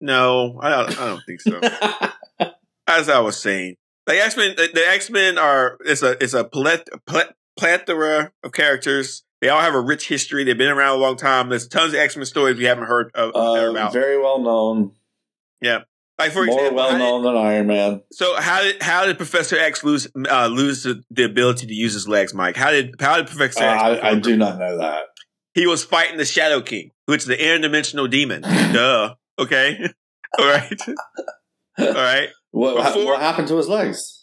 [0.00, 1.00] No, I don't.
[1.00, 1.60] I don't think so.
[2.86, 3.74] As I was saying,
[4.06, 8.30] the X Men, the, the X Men are it's a it's a plet, plet, plethora
[8.44, 9.24] of characters.
[9.40, 10.44] They all have a rich history.
[10.44, 11.48] They've been around a long time.
[11.48, 13.92] There's tons of X Men stories we haven't heard of, Uh, about.
[13.92, 14.92] very well known.
[15.60, 15.80] Yeah.
[16.18, 18.02] Like for More example, well how did- known than Iron Man.
[18.10, 21.92] So how did how did Professor X lose uh, lose the, the ability to use
[21.94, 22.56] his legs, Mike?
[22.56, 24.02] How did how did Professor Uh, X?
[24.02, 25.04] I, I do not know that.
[25.54, 28.42] He was fighting the Shadow King, which is the interdimensional demon.
[28.42, 29.14] Duh.
[29.38, 29.78] Okay.
[30.38, 30.80] All right.
[31.78, 32.30] All right.
[32.50, 34.17] What, Before- what happened to his legs?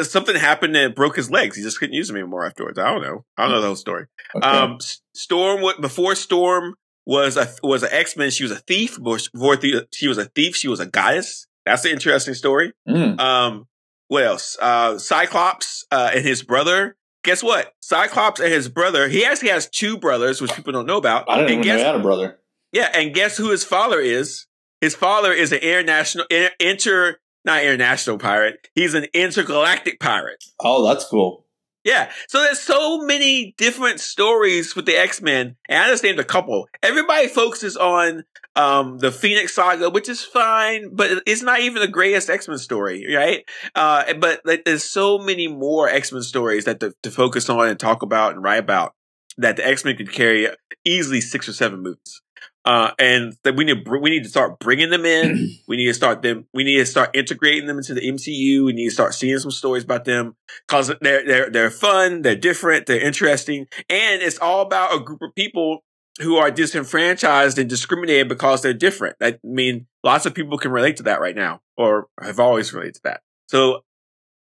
[0.00, 1.56] Something happened that broke his legs.
[1.56, 2.78] He just couldn't use them anymore afterwards.
[2.78, 3.24] I don't know.
[3.36, 4.06] I don't know the whole story.
[4.34, 4.46] Okay.
[4.46, 4.78] Um,
[5.14, 8.30] Storm before Storm was a was an X Men.
[8.30, 8.96] She was a thief.
[9.02, 9.58] Before
[9.92, 11.46] she was a thief, she was a goddess.
[11.66, 12.72] That's an interesting story.
[12.88, 13.20] Mm.
[13.20, 13.66] Um,
[14.08, 14.56] what else?
[14.60, 16.96] Uh, Cyclops uh, and his brother.
[17.24, 17.72] Guess what?
[17.80, 19.08] Cyclops and his brother.
[19.08, 21.30] He actually has two brothers, which people don't know about.
[21.30, 22.38] I didn't and even know he had a brother.
[22.72, 24.46] yeah, and guess who his father is?
[24.80, 28.68] His father is an international, inter, inter not international pirate.
[28.74, 30.44] He's an intergalactic pirate.
[30.60, 31.46] Oh, that's cool.
[31.84, 32.12] Yeah.
[32.28, 36.68] So there's so many different stories with the X-Men, and I just named a couple.
[36.82, 38.24] Everybody focuses on
[38.54, 43.12] um the Phoenix Saga, which is fine, but it's not even the greatest X-Men story,
[43.12, 43.44] right?
[43.74, 47.80] Uh but like, there's so many more X-Men stories that to, to focus on and
[47.80, 48.94] talk about and write about
[49.38, 50.48] that the X-Men could carry
[50.84, 52.21] easily six or seven movies.
[52.64, 55.50] Uh, and that we need we need to start bringing them in.
[55.66, 56.46] we need to start them.
[56.54, 58.64] We need to start integrating them into the MCU.
[58.64, 60.36] We need to start seeing some stories about them
[60.68, 65.22] because they're they're they're fun, they're different, they're interesting, and it's all about a group
[65.22, 65.82] of people
[66.20, 69.16] who are disenfranchised and discriminated because they're different.
[69.20, 72.96] I mean, lots of people can relate to that right now, or have always related
[72.96, 73.22] to that.
[73.48, 73.84] So,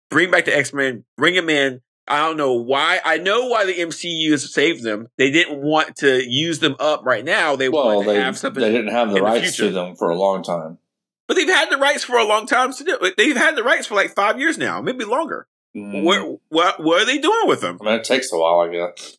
[0.09, 1.81] bring back the X Men, bring them in.
[2.07, 2.99] I don't know why.
[3.05, 5.07] I know why the MCU has saved them.
[5.17, 7.55] They didn't want to use them up right now.
[7.55, 9.69] They Well, wanted to they, have something they didn't have the in the rights to
[9.71, 10.79] them for a long time.
[11.27, 13.15] but they've had the rights for a long time to do it.
[13.17, 15.47] They've had the rights for like five years now, maybe longer.
[15.75, 16.03] Mm.
[16.03, 17.77] Where, what, what are they doing with them?
[17.81, 19.17] I mean, it takes a while, I guess.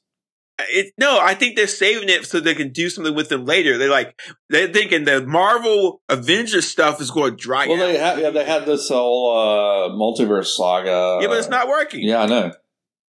[0.69, 3.77] It, no, I think they're saving it so they can do something with them later.
[3.77, 4.21] They're like,
[4.51, 7.87] they're thinking the Marvel Avengers stuff is going to dry Well, out.
[7.87, 11.19] they had yeah, they had this whole uh, multiverse saga.
[11.23, 12.05] yeah, but it's not working.
[12.05, 12.53] Yeah, I know.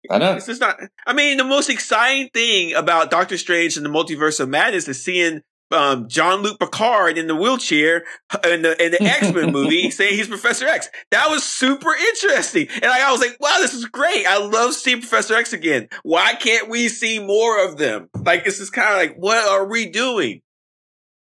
[0.09, 0.33] I know.
[0.33, 0.79] It's just not.
[1.07, 5.03] I mean, the most exciting thing about Doctor Strange and the Multiverse of Madness is
[5.03, 8.03] seeing um, Jean-Luc Picard in the wheelchair
[8.43, 10.89] in the in the X Men movie, saying he's Professor X.
[11.11, 14.25] That was super interesting, and like, I was like, "Wow, this is great!
[14.25, 15.87] I love seeing Professor X again.
[16.03, 18.09] Why can't we see more of them?
[18.15, 20.41] Like, this is kind of like, what are we doing?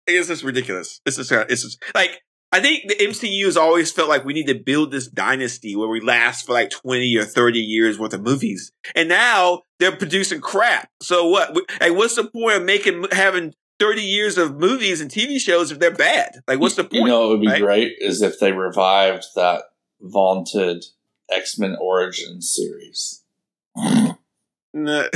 [0.06, 1.00] It's just ridiculous.
[1.06, 2.20] It's just, it's just like
[2.52, 5.88] I think the MCU has always felt like we need to build this dynasty where
[5.88, 8.72] we last for like 20 or 30 years worth of movies.
[8.94, 10.90] And now they're producing crap.
[11.00, 11.56] So what?
[11.80, 15.78] Like, what's the point of making, having 30 years of movies and TV shows if
[15.78, 16.42] they're bad?
[16.46, 16.94] Like, what's the point?
[16.94, 17.62] You know, what would be right?
[17.62, 19.62] great is if they revived that
[20.02, 20.84] vaunted
[21.30, 23.24] X Men Origins series.
[23.74, 24.14] No.
[24.74, 25.08] no,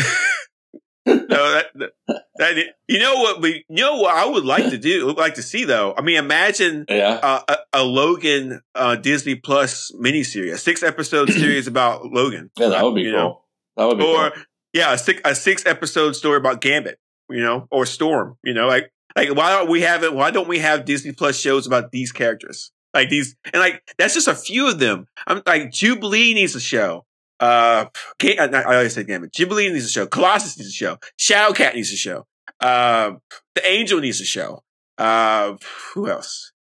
[1.07, 2.57] that, that, that,
[2.88, 5.42] you know what we, you know what I would like to do, would like to
[5.42, 5.94] see though.
[5.96, 7.18] I mean, imagine Yeah.
[7.22, 12.51] uh, a, a Logan uh, Disney Plus miniseries, a six episode series about Logan.
[12.59, 13.12] Yeah, that would be cool.
[13.12, 13.42] know?
[13.77, 14.42] That would be or cool.
[14.72, 16.99] yeah, a six a six episode story about Gambit,
[17.31, 20.12] you know, or Storm, you know, like like why don't we have it?
[20.14, 22.70] Why don't we have Disney Plus shows about these characters?
[22.92, 25.07] Like these, and like that's just a few of them.
[25.27, 27.05] I'm like Jubilee needs a show.
[27.40, 27.87] Uh,
[28.18, 29.33] Ga- I I always say Gambit.
[29.33, 30.07] Jubilee needs a show.
[30.07, 30.99] Colossus needs a show.
[31.18, 32.27] Shadowcat needs a show.
[32.61, 33.12] Uh,
[33.55, 34.62] the Angel needs a show.
[34.99, 35.57] Uh,
[35.94, 36.53] who else?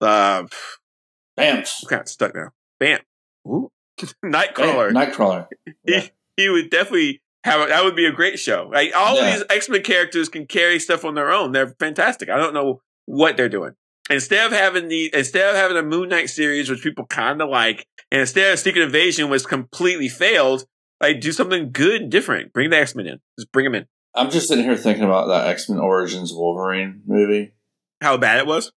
[0.00, 0.44] Uh,
[1.36, 1.58] Bam.
[1.58, 2.50] I'm kind of stuck now.
[2.80, 3.00] Bam.
[3.46, 3.70] Ooh.
[4.24, 5.12] Nightcrawler Bam.
[5.12, 5.46] Nightcrawler.
[5.86, 8.68] he, he would definitely have a, that would be a great show.
[8.72, 9.26] Like all Yeah.
[9.28, 11.52] of these X Men characters can carry stuff on their own.
[11.52, 12.28] They're fantastic.
[12.28, 13.74] I don't know what they're doing.
[14.08, 17.48] Instead of having the instead of having a Moon Knight series, which people kind of
[17.48, 20.64] like, and instead of Secret Invasion, was completely failed,
[21.00, 22.52] like do something good and different.
[22.52, 23.20] Bring the X Men in.
[23.38, 23.86] Just bring them in.
[24.14, 27.52] I'm just sitting here thinking about that X Men Origins Wolverine movie.
[28.00, 28.72] How bad it was.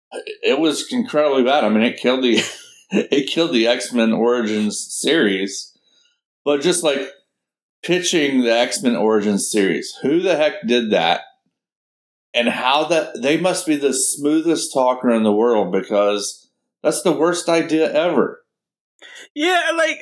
[0.43, 1.65] It was incredibly bad.
[1.65, 2.43] I mean, it killed the
[2.91, 5.77] it killed the X Men Origins series.
[6.45, 7.01] But just like
[7.83, 11.23] pitching the X Men Origins series, who the heck did that?
[12.37, 16.51] And how that they must be the smoothest talker in the world because
[16.83, 18.45] that's the worst idea ever.
[19.35, 19.99] Yeah, like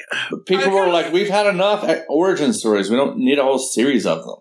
[0.47, 2.90] people were like, "We've had enough origin stories.
[2.90, 4.37] We don't need a whole series of them."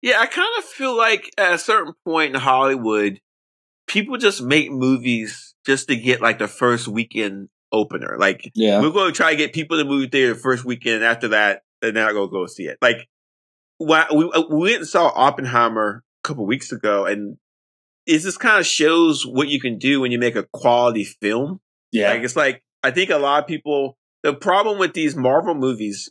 [0.00, 3.20] Yeah, I kind of feel like at a certain point in Hollywood,
[3.86, 8.16] people just make movies just to get like the first weekend opener.
[8.18, 10.64] Like Yeah, we're going to try to get people to the movie theater the first
[10.64, 10.96] weekend.
[10.96, 12.78] And after that, they're not going to go see it.
[12.80, 13.08] Like
[13.78, 17.36] why- we uh, we went and saw Oppenheimer couple weeks ago, and
[18.06, 21.60] it just kind of shows what you can do when you make a quality film.
[21.92, 22.10] yeah.
[22.10, 26.10] Like it's like I think a lot of people the problem with these Marvel movies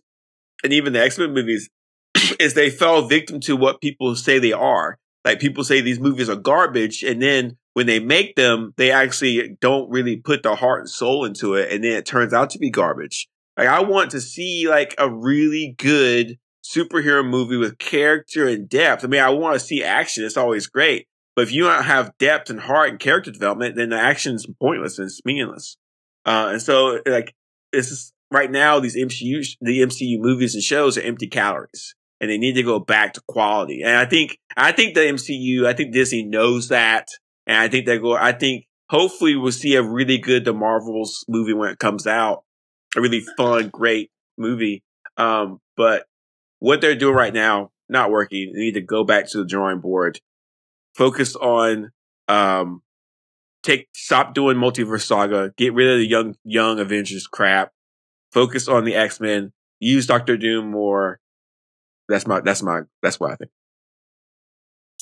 [0.63, 1.69] and even the X Men movies
[2.39, 4.97] is they fell victim to what people say they are.
[5.25, 9.57] Like people say these movies are garbage, and then when they make them, they actually
[9.59, 12.59] don't really put their heart and soul into it, and then it turns out to
[12.59, 13.27] be garbage.
[13.57, 16.37] Like I want to see like a really good
[16.75, 19.03] superhero movie with character and depth.
[19.03, 21.07] I mean, I want to see action; it's always great.
[21.35, 24.97] But if you don't have depth and heart and character development, then the action's pointless
[24.97, 25.77] and it's meaningless.
[26.25, 27.35] Uh, and so, like,
[27.71, 32.39] is right now, these MCU, the MCU movies and shows are empty calories and they
[32.39, 33.83] need to go back to quality.
[33.83, 37.07] And I think, I think the MCU, I think Disney knows that.
[37.45, 41.23] And I think they go, I think hopefully we'll see a really good The Marvels
[41.27, 42.43] movie when it comes out.
[42.95, 44.83] A really fun, great movie.
[45.17, 46.05] Um, but
[46.59, 48.51] what they're doing right now, not working.
[48.53, 50.19] They need to go back to the drawing board,
[50.95, 51.91] focus on,
[52.27, 52.81] um,
[53.63, 57.71] take stop doing multiverse saga, get rid of the young young Avengers crap,
[58.31, 61.19] focus on the X Men, use Doctor Doom more.
[62.09, 63.51] That's my that's my that's what I think.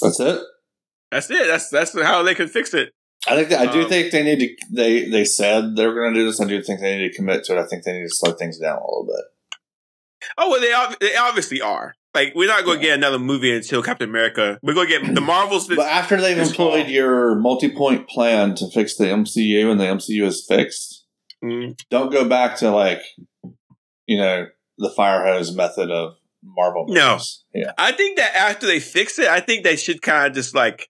[0.01, 0.41] That's it.
[1.11, 1.47] That's it.
[1.47, 2.91] That's that's how they can fix it.
[3.27, 4.55] I think that, I do Um, think they need to.
[4.71, 6.41] They they said they were going to do this.
[6.41, 7.59] I do think they need to commit to it.
[7.59, 9.25] I think they need to slow things down a little bit.
[10.37, 11.93] Oh well, they ob- they obviously are.
[12.13, 14.57] Like we're not going to get another movie until Captain America.
[14.63, 15.67] We're going to get the Marvels.
[15.67, 16.91] But after they've employed fall.
[16.91, 21.05] your multi-point plan to fix the MCU and the MCU is fixed,
[21.43, 23.01] Mm, don't go back to like,
[24.07, 24.47] you know,
[24.77, 26.85] the fire hose method of Marvel.
[26.87, 27.19] No.
[27.53, 27.71] Yeah.
[27.77, 30.89] I think that after they fix it, I think they should kind of just like.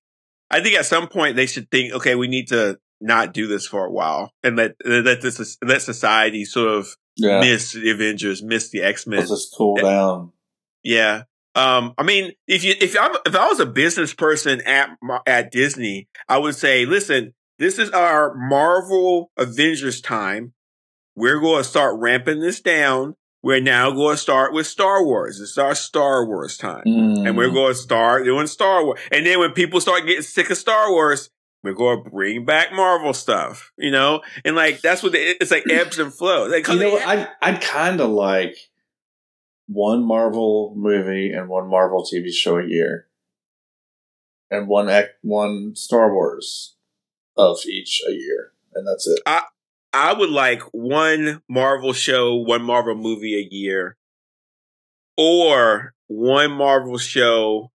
[0.52, 3.66] I think at some point they should think, okay, we need to not do this
[3.68, 7.40] for a while and let let this let society sort of Yeah.
[7.40, 9.22] miss the Avengers, miss the X Men.
[9.28, 10.32] Just cool down.
[10.84, 11.24] Yeah.
[11.56, 14.90] Um, I mean, if you if I'm if I was a business person at
[15.26, 20.54] at Disney, I would say, listen, this is our Marvel Avengers time.
[21.16, 23.16] We're going to start ramping this down.
[23.42, 25.40] We're now going to start with Star Wars.
[25.40, 27.54] It's our Star Wars time, and we're Mm.
[27.54, 29.00] going to start doing Star Wars.
[29.12, 31.30] And then when people start getting sick of Star Wars,
[31.66, 33.74] we're going to bring back Marvel stuff.
[33.78, 36.52] You know, and like that's what the, it's like ebbs and flows.
[36.52, 38.56] Like, You know they- I'd, I'd kind of like
[39.68, 43.08] one Marvel movie and one Marvel TV show a year.
[44.52, 44.88] and one
[45.22, 46.76] one Star Wars
[47.36, 49.20] of each a year, and that's it.
[49.26, 49.42] I,
[49.92, 53.98] I would like one Marvel show, one Marvel movie a year,
[55.18, 57.72] or one Marvel show,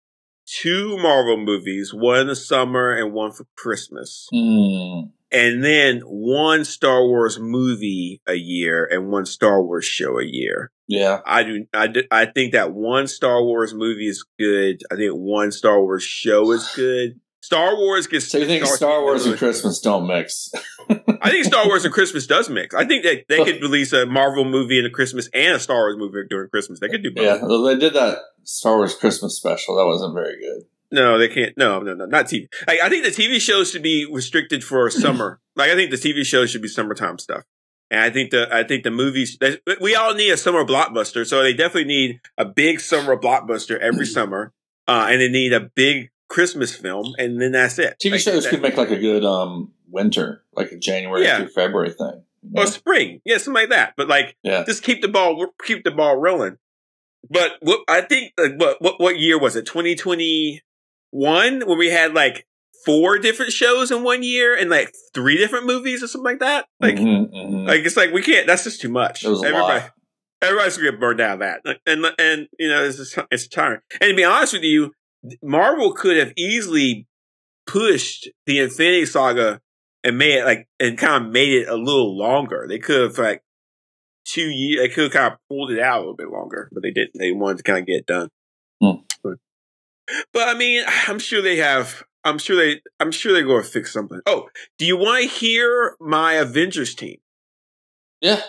[0.47, 4.27] two Marvel movies, one in the summer and one for Christmas.
[4.33, 5.09] Hmm.
[5.29, 10.71] And then one Star Wars movie a year and one Star Wars show a year.
[10.87, 11.65] Yeah, I do.
[11.73, 14.81] I, do, I think that one Star Wars movie is good.
[14.89, 17.19] I think one Star Wars show is good.
[17.47, 18.27] Star Wars gets.
[18.27, 20.51] so you think Star Wars and Christmas don't mix?
[21.21, 22.75] I think Star Wars and Christmas does mix.
[22.75, 25.77] I think that they could release a Marvel movie in a Christmas and a Star
[25.77, 26.81] Wars movie during Christmas.
[26.81, 27.23] They could do both.
[27.23, 29.77] Yeah, they did that Star Wars Christmas special.
[29.77, 30.63] That wasn't very good.
[30.91, 31.57] No, they can't.
[31.57, 32.49] No, no, no, not TV.
[32.67, 35.39] Like, I think the TV shows should be restricted for summer.
[35.55, 37.43] like I think the TV shows should be summertime stuff.
[37.89, 39.37] And I think the I think the movies
[39.79, 44.05] we all need a summer blockbuster, so they definitely need a big summer blockbuster every
[44.17, 44.51] summer,
[44.85, 47.97] uh, and they need a big Christmas film, and then that's it.
[47.99, 51.37] TV Like, shows could make like a good um winter, like a January Yeah.
[51.37, 52.23] through February thing.
[52.43, 52.61] you know?
[52.63, 53.93] or spring, yeah, something like that.
[53.97, 54.63] But like, Yeah.
[54.65, 56.57] just keep the ball keep the ball rolling.
[57.29, 59.65] But what I think, like, what what what year was it?
[59.65, 60.61] Twenty twenty
[61.11, 62.45] one, when we had like
[62.85, 66.67] four different shows in one year and like three different movies or something like that.
[66.79, 67.67] Like, Mhm, mhm.
[67.67, 68.47] like it's like we can't.
[68.47, 69.23] That's just too much.
[69.25, 69.91] It was a Everybody, lot.
[70.41, 71.79] everybody's gonna get burned out of that.
[71.85, 73.81] And and you know, it's just, it's tiring.
[73.99, 74.93] And to be honest with you,
[75.41, 77.07] Marvel could have easily
[77.65, 79.61] pushed the Infinity Saga
[80.03, 82.65] and made it like and kind of made it a little longer.
[82.67, 83.43] They could have like
[84.25, 84.81] two years.
[84.81, 87.17] They could have kind of pulled it out a little bit longer, but they didn't.
[87.17, 88.29] They wanted to kind of get it done.
[88.81, 89.01] Hmm.
[89.23, 89.37] But,
[90.33, 92.03] but I mean, I'm sure they have.
[92.23, 92.81] I'm sure they.
[92.99, 94.21] I'm sure they're going to fix something.
[94.25, 97.17] Oh, do you want to hear my Avengers team?
[98.21, 98.41] yeah.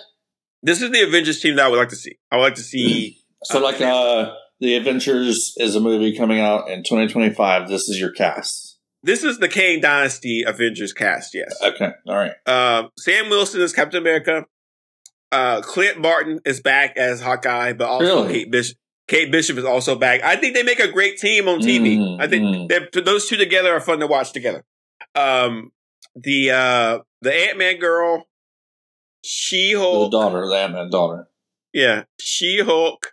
[0.61, 2.19] This is the Avengers team that I would like to see.
[2.33, 3.19] I would like to see.
[3.45, 7.69] So like uh the Adventures is a movie coming out in 2025.
[7.69, 8.79] This is your cast.
[9.03, 11.35] This is the Kang Dynasty Avengers cast.
[11.35, 11.57] Yes.
[11.63, 11.91] Okay.
[12.07, 12.33] All right.
[12.45, 14.45] Uh, Sam Wilson is Captain America.
[15.31, 18.33] Uh, Clint Barton is back as Hawkeye, but also Really?
[18.33, 18.77] Kate Bishop.
[19.07, 20.23] Kate Bishop is also back.
[20.23, 21.97] I think they make a great team on TV.
[21.97, 23.05] Mm, I think mm.
[23.05, 24.65] those two together are fun to watch together.
[25.15, 25.73] Um,
[26.15, 28.27] the uh, the Ant Man girl,
[29.25, 31.29] She Hulk, The daughter, the Ant-Man daughter.
[31.73, 33.13] yeah, She Hulk.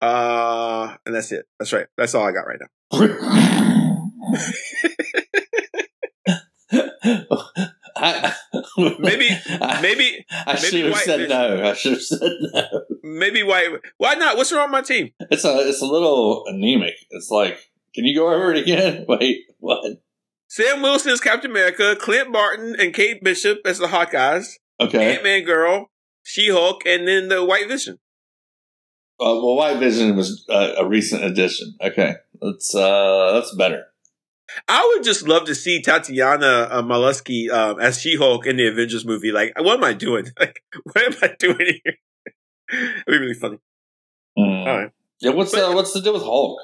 [0.00, 1.46] Uh, and that's it.
[1.58, 1.86] That's right.
[1.96, 4.10] That's all I got right now.
[7.96, 8.34] I,
[8.76, 9.30] Maybe- Maybe
[9.60, 10.24] I maybe
[10.58, 11.28] should have said Vision.
[11.36, 11.70] no.
[11.70, 12.62] I should have said no.
[13.02, 14.36] maybe why why not?
[14.36, 15.10] What's wrong with my team?
[15.30, 16.94] It's a it's a little anemic.
[17.10, 17.58] It's like,
[17.94, 19.04] can you go over it again?
[19.08, 19.84] Wait, what?
[20.48, 25.14] Sam Wilson is Captain America, Clint Barton and Kate Bishop as the Hawkeyes, Okay.
[25.14, 25.90] Ant Man Girl,
[26.22, 27.98] She Hulk, and then the White Vision.
[29.20, 31.74] Uh, well, White Vision was uh, a recent addition.
[31.80, 33.84] Okay, that's uh, that's better.
[34.68, 38.68] I would just love to see Tatiana uh, Maslany um, as She Hulk in the
[38.68, 39.32] Avengers movie.
[39.32, 40.26] Like, what am I doing?
[40.38, 41.94] Like, what am I doing here?
[42.72, 43.58] It'd be really funny.
[44.38, 44.66] Mm.
[44.66, 44.90] All right.
[45.20, 46.60] Yeah, what's But- uh, what's the deal with Hulk?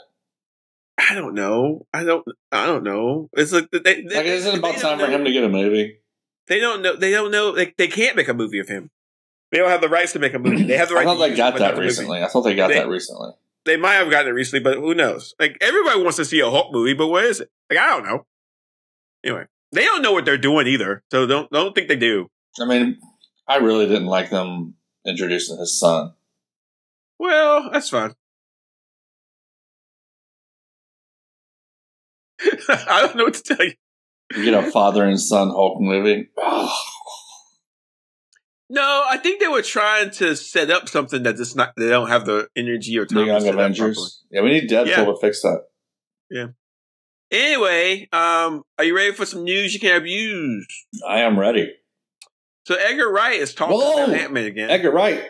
[0.98, 1.86] I don't know.
[1.94, 2.24] I don't.
[2.52, 3.30] I don't know.
[3.32, 5.98] It's like they, they, Like, isn't it about time for him to get a movie?
[6.46, 6.94] They don't know.
[6.94, 7.50] They don't know.
[7.50, 8.90] Like, they can't make a movie of him.
[9.50, 10.62] They don't have the rights to make a movie.
[10.62, 11.04] They have the I right.
[11.04, 12.22] thought to they got that recently.
[12.22, 13.30] I thought they got They- that recently.
[13.66, 15.34] They might have gotten it recently, but who knows?
[15.38, 17.50] Like everybody wants to see a Hulk movie, but what is it?
[17.68, 18.24] Like I don't know.
[19.22, 22.28] Anyway, they don't know what they're doing either, so don't don't think they do.
[22.58, 22.98] I mean,
[23.46, 26.14] I really didn't like them introducing his son.
[27.18, 28.14] Well, that's fine.
[32.68, 33.74] I don't know what to tell you.
[34.36, 36.30] You get a father and son Hulk movie.
[38.72, 42.08] No, I think they were trying to set up something that just not they don't
[42.08, 43.18] have the energy or time.
[43.18, 43.64] to Young set up properly.
[43.80, 44.22] Avengers.
[44.30, 45.04] Yeah, we need Deadpool Yeah.
[45.06, 45.64] to fix that.
[46.30, 46.46] Yeah.
[47.32, 50.66] Anyway, um, are you ready for some news you can abuse?
[51.08, 51.72] I am ready.
[52.66, 54.04] So Edgar Wright is talking Whoa!
[54.04, 54.70] about Ant Man again.
[54.70, 55.22] Edgar Wright.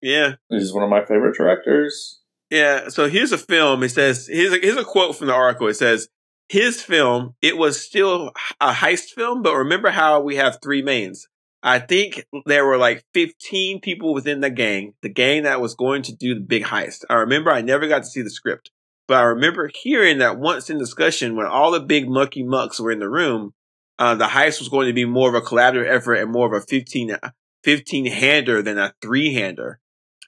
[0.00, 2.20] yeah, He's one of my favorite directors.
[2.50, 3.82] Yeah, so here's a film.
[3.82, 5.66] It says here's a, here's a quote from the article.
[5.66, 6.08] It says
[6.48, 7.34] his film.
[7.42, 8.30] It was still
[8.60, 11.26] a heist film, but remember how we have three mains.
[11.66, 16.02] I think there were like 15 people within the gang, the gang that was going
[16.02, 17.04] to do the big heist.
[17.10, 18.70] I remember I never got to see the script,
[19.08, 22.92] but I remember hearing that once in discussion when all the big mucky mucks were
[22.92, 23.52] in the room,
[23.98, 26.62] uh, the heist was going to be more of a collaborative effort and more of
[26.62, 27.16] a 15,
[27.64, 29.80] 15 hander than a three hander.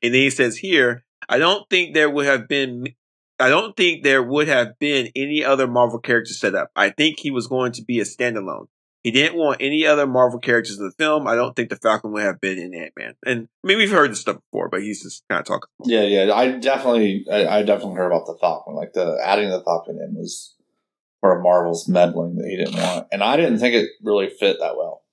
[0.03, 2.95] And then he says here, I don't think there would have been
[3.39, 6.73] I don't think there would have been any other Marvel character set up.
[6.75, 8.67] I think he was going to be a standalone.
[9.03, 11.29] He didn't want any other Marvel characters in the film.
[11.29, 13.15] I don't think the Falcon would have been in Ant Man.
[13.25, 15.69] And I mean, we've heard this stuff before, but he's just kind of talking.
[15.85, 16.33] Yeah, yeah.
[16.33, 18.75] I definitely, I, I definitely heard about the Falcon.
[18.75, 20.55] Like the adding the Falcon in was
[21.21, 24.59] part of Marvel's meddling that he didn't want, and I didn't think it really fit
[24.61, 25.05] that well.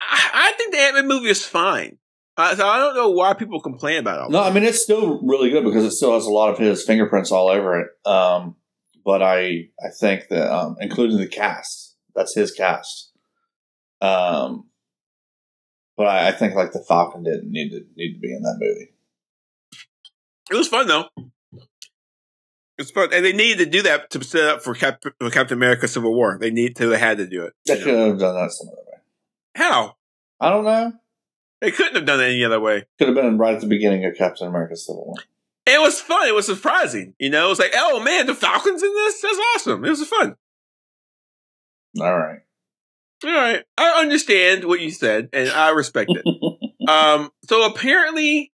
[0.00, 1.98] I, I think the Ant Man movie is fine.
[2.36, 4.32] Uh, so I don't know why people complain about it.
[4.32, 6.84] No, I mean it's still really good because it still has a lot of his
[6.84, 7.88] fingerprints all over it.
[8.04, 8.56] Um,
[9.04, 11.83] but I I think that um, including the cast,
[12.14, 13.12] that's his cast.
[14.00, 14.68] Um,
[15.96, 18.58] but I, I think like the Falcon didn't need to need to be in that
[18.58, 18.90] movie.
[20.50, 21.08] It was fun though.
[22.76, 25.56] It's fun, and they needed to do that to set up for, Cap- for Captain
[25.56, 26.38] America: Civil War.
[26.40, 27.52] They need to, they had to do it.
[27.66, 28.08] They could know.
[28.08, 28.98] have done that some other way.
[29.54, 29.96] How
[30.40, 30.92] I don't know.
[31.60, 32.84] they couldn't have done it any other way.
[32.98, 35.14] Could have been right at the beginning of Captain America: Civil War.
[35.66, 36.28] It was fun.
[36.28, 37.14] It was surprising.
[37.18, 39.20] You know, it was like, oh man, the Falcons in this.
[39.22, 39.84] That's awesome.
[39.84, 40.36] It was fun.
[42.00, 42.40] All right.
[43.24, 46.26] All right, I understand what you said, and I respect it.
[46.88, 48.52] um, so apparently,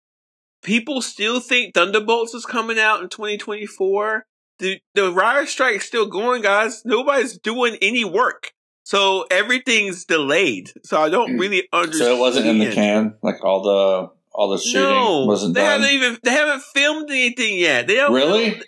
[0.61, 4.25] people still think Thunderbolts is coming out in 2024.
[4.59, 6.81] The the riot strike is still going, guys.
[6.83, 8.51] Nobody's doing any work,
[8.83, 10.71] so everything's delayed.
[10.83, 12.07] So I don't really understand.
[12.07, 13.15] so it wasn't in the can.
[13.21, 15.81] Like all the all the shooting No, wasn't they done.
[15.81, 17.87] haven't even they haven't filmed anything yet.
[17.87, 18.61] They don't Really?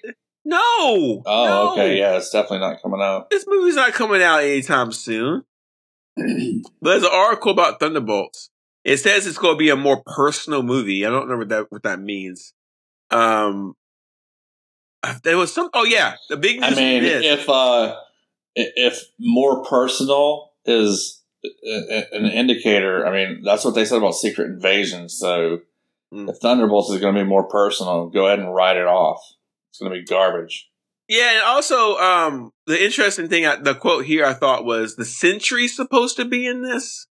[0.49, 1.23] No.
[1.25, 1.71] Oh, no.
[1.73, 1.97] okay.
[1.99, 3.29] Yeah, it's definitely not coming out.
[3.29, 5.43] This movie's not coming out anytime soon.
[6.81, 8.49] But there's an article about Thunderbolts.
[8.83, 11.05] It says it's going to be a more personal movie.
[11.05, 12.53] I don't know what that what that means.
[13.11, 13.75] Um,
[15.23, 15.69] there was some.
[15.73, 17.95] Oh yeah, the big news I mean, is if uh,
[18.55, 21.47] if more personal is a-
[22.13, 25.07] a- an indicator, I mean, that's what they said about Secret Invasion.
[25.09, 25.59] So
[26.11, 26.27] Mm.
[26.27, 29.21] if Thunderbolts is going to be more personal, go ahead and write it off.
[29.71, 30.69] It's going to be garbage.
[31.07, 35.05] yeah, and also um, the interesting thing, I- the quote here I thought was the
[35.05, 37.07] Sentry's supposed to be in this.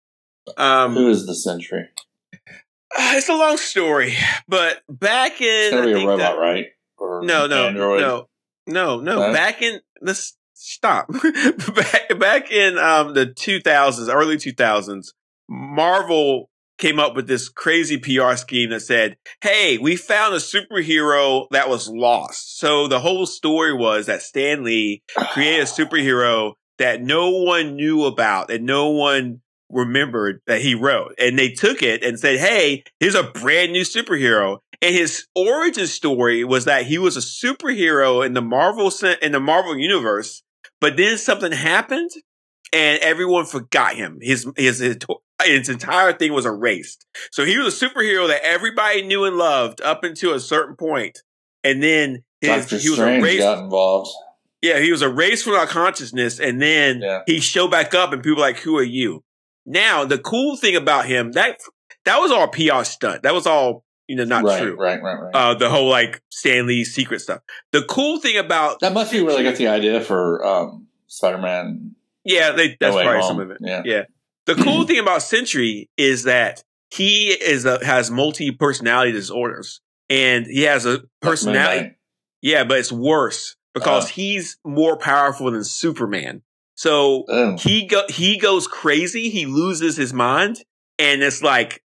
[0.56, 1.88] Um, Who is the Sentry?
[2.98, 4.14] it's a long story,
[4.48, 6.66] but back in It's gonna be a think robot, that- right?
[6.96, 8.00] Or No, no, Android?
[8.00, 8.26] no,
[8.66, 9.32] no, no.
[9.32, 11.08] Back in let's stop.
[11.76, 15.14] back back in um the two thousands, early two thousands,
[15.48, 21.46] Marvel came up with this crazy PR scheme that said, "Hey, we found a superhero
[21.50, 25.02] that was lost." So the whole story was that Stan Lee
[25.32, 31.14] created a superhero that no one knew about and no one remembered that he wrote.
[31.18, 34.58] And they took it and said, Hey, here's a brand new superhero.
[34.80, 39.40] And his origin story was that he was a superhero in the Marvel in the
[39.40, 40.42] Marvel universe,
[40.80, 42.10] but then something happened
[42.72, 44.18] and everyone forgot him.
[44.20, 44.98] His his his,
[45.44, 47.06] his entire thing was erased.
[47.30, 51.18] So he was a superhero that everybody knew and loved up until a certain point,
[51.64, 53.38] and then his, he was Strange erased.
[53.40, 54.10] got involved.
[54.60, 57.22] Yeah, he was erased from our consciousness, and then Yeah.
[57.26, 59.22] he showed back up, and people were like, "Who are you?"
[59.64, 61.58] Now, the cool thing about him that
[62.04, 63.22] that was all PR stunt.
[63.22, 64.74] That was all you know, not right, true.
[64.74, 65.34] right, right, right.
[65.34, 67.40] Uh, the whole like Stan Lee secret stuff.
[67.72, 71.94] The cool thing about that must be where they got the idea for um, Spider-Man.
[72.24, 73.28] yeah, they, that's No probably Home.
[73.28, 73.58] some of it.
[73.60, 73.82] Yeah.
[73.84, 74.02] Yeah.
[74.48, 79.80] The cool thing about Sentry is that he is a, has multi personality disorders,
[80.10, 81.96] and he has a personality.
[82.42, 84.08] Yeah, but it's worse because Oh.
[84.08, 86.42] he's more powerful than Superman.
[86.74, 87.56] So Oh.
[87.58, 89.28] he go he goes crazy.
[89.30, 90.62] He loses his mind,
[90.98, 91.82] and it's like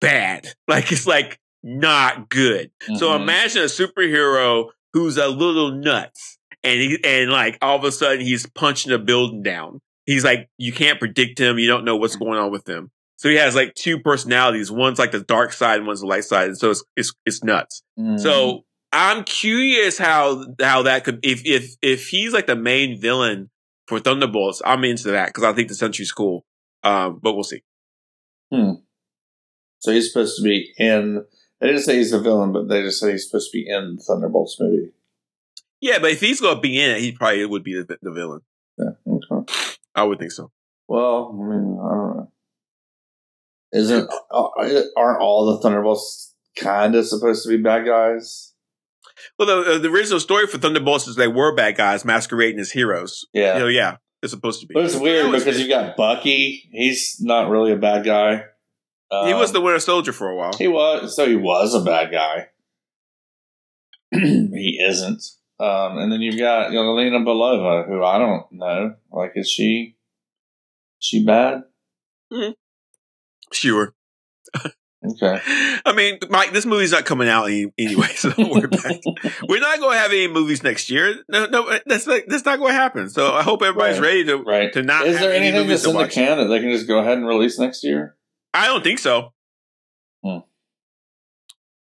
[0.00, 0.48] bad.
[0.68, 2.70] Like it's like not good.
[2.96, 3.22] So Mhm.
[3.22, 8.20] imagine a superhero who's a little nuts, and he and like all of a sudden
[8.20, 9.80] he's punching a building down.
[10.06, 11.58] He's like you can't predict him.
[11.58, 12.90] You don't know what's going on with him.
[13.16, 14.70] So he has like two personalities.
[14.70, 16.48] One's like the dark side, and one's the light side.
[16.48, 17.82] And so it's it's, it's nuts.
[17.98, 18.20] Mhm.
[18.20, 23.50] So I'm curious how how that could if if if he's like the main villain
[23.86, 26.44] for Thunderbolts, I'm into that because I think the Sentry's cool.
[26.82, 27.62] Um, but we'll see.
[28.52, 28.72] Hmm.
[29.80, 31.24] So he's supposed to be in.
[31.60, 33.96] They didn't say he's the villain, but they just said he's supposed to be in
[33.96, 34.92] the Thunderbolts movie.
[35.80, 38.40] Yeah, but if he's gonna be in it, he probably would be the, the villain.
[39.94, 40.50] I would think so.
[40.88, 42.30] Well, I mean, I don't know.
[43.72, 48.52] Isn't uh, aren't all the Thunderbolts kind of supposed to be bad guys?
[49.38, 53.26] Well, the, the original story for Thunderbolts is they were bad guys masquerading as heroes.
[53.32, 53.58] Yeah.
[53.58, 54.74] So yeah, it's supposed to be.
[54.74, 56.68] But it's weird because you got Bucky.
[56.70, 58.44] He's not really a bad guy.
[59.26, 60.52] he was the Um, Winter Soldier for a while.
[60.56, 61.16] He was.
[61.16, 62.48] So he was a bad guy.
[64.12, 65.22] he isn't.
[65.60, 68.94] Um, and then you've got Yelena Belova, who I don't know.
[69.12, 69.96] Like, is she?
[71.00, 71.62] Is she bad?
[73.52, 73.94] Sure.
[75.06, 75.40] Okay.
[75.84, 79.04] I mean, Mike, this movie's not coming out any, anyway, so don't worry about it.
[79.48, 81.16] We're not going to have any movies next year.
[81.28, 83.10] No, no, that's not, that's not going to happen.
[83.10, 84.06] So I hope everybody's Right.
[84.06, 84.72] ready to Right.
[84.72, 85.06] to not.
[85.06, 86.12] Is there any anything movies that's to in the watch.
[86.14, 88.16] can that they can just go ahead and release next year?
[88.54, 89.32] I don't think so.
[90.24, 90.38] Hmm.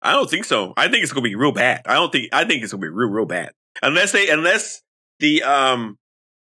[0.02, 0.74] I don't think so.
[0.76, 1.82] I think it's going to be real bad.
[1.86, 2.28] I don't think.
[2.32, 3.52] I think it's going to be real, real bad.
[3.82, 4.82] Unless they, unless
[5.20, 5.98] the um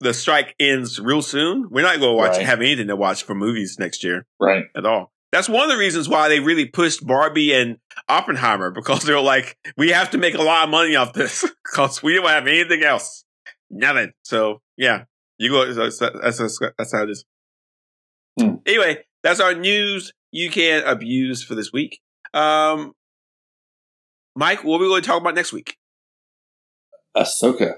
[0.01, 2.45] the strike ends real soon, we're not going to watch Right.
[2.45, 4.65] have anything to watch for movies next year Right.
[4.75, 5.11] at all.
[5.31, 7.77] That's one of the reasons why they really pushed Barbie and
[8.09, 12.03] Oppenheimer because they're like, we have to make a lot of money off this because
[12.03, 13.23] we don't have anything else,
[13.69, 14.11] nothing.
[14.23, 15.05] So yeah,
[15.37, 15.73] you go.
[15.73, 17.25] That's that's, that's, that's how it is.
[18.39, 18.55] Hmm.
[18.65, 21.99] Anyway, that's our news you can abuse for this week.
[22.33, 22.93] Um,
[24.35, 25.77] Mike, what are we going to talk about next week?
[27.15, 27.75] Ahsoka.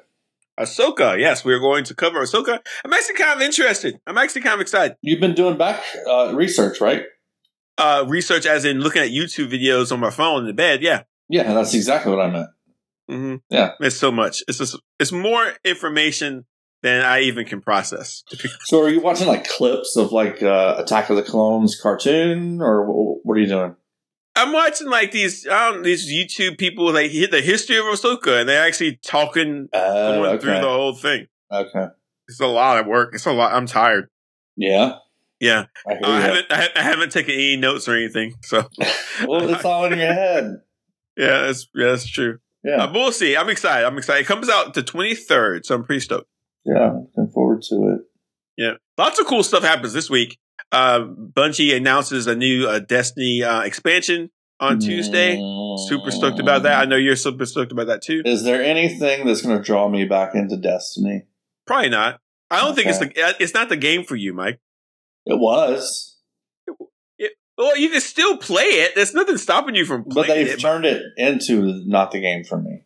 [0.60, 1.20] Ahsoka.
[1.20, 2.60] Yes, we're going to cover Ahsoka.
[2.84, 4.00] I'm actually kind of interested.
[4.08, 4.98] I'm actually kind of excited.
[5.02, 7.04] You've been doing back uh, research, right?
[7.78, 10.82] Uh, research as in looking at YouTube videos on my phone in the bed.
[10.82, 11.04] Yeah.
[11.30, 12.50] Yeah, that's exactly what I meant.
[13.08, 13.74] hmm Yeah.
[13.80, 14.42] It's so much.
[14.48, 16.46] It's just, it's more information
[16.82, 18.24] than I even can process.
[18.66, 22.86] So, are you watching like clips of like uh, Attack of the Clones cartoon, or
[23.24, 23.76] what are you doing?
[24.38, 28.48] I'm watching like these, don't, these YouTube people like hit the history of Ahsoka and
[28.50, 31.28] they're actually talking Uh, going through the whole thing.
[31.52, 31.88] okay.
[32.30, 33.12] It's a lot of work.
[33.14, 33.54] It's a lot.
[33.54, 34.10] I'm tired.
[34.58, 34.96] Yeah,
[35.40, 35.66] Yeah.
[35.88, 38.34] I hear I haven't, I I haven't taken any notes or anything.
[38.44, 38.64] So
[39.28, 40.62] Well, it's all in your head.
[41.18, 42.40] yeah, that's, yeah, that's true.
[42.64, 43.38] Yeah, Uh, but we'll see.
[43.38, 43.86] I'm excited.
[43.86, 44.22] I'm excited.
[44.22, 46.28] It comes out the 23rd, so I'm pretty stoked.
[46.66, 46.92] yeah.
[46.92, 48.02] Looking forward to it.
[48.58, 50.38] Yeah, lots of cool stuff happens this week.
[50.72, 55.36] Uh, Bungie announces a new uh, Destiny uh, expansion on Tuesday.
[55.88, 56.80] Super stoked about that.
[56.80, 58.22] I know you're super stoked about that too.
[58.26, 61.24] Is there anything that's going to draw me back into Destiny?
[61.66, 62.20] Probably not.
[62.50, 64.60] I don't think it's the it's not the game for you, Mike.
[65.26, 66.18] It was,
[67.58, 68.96] Well, you can still play it.
[68.96, 70.28] There's nothing stopping you from playing.
[70.28, 70.60] but they've it.
[70.60, 72.84] turned it into not the game for me.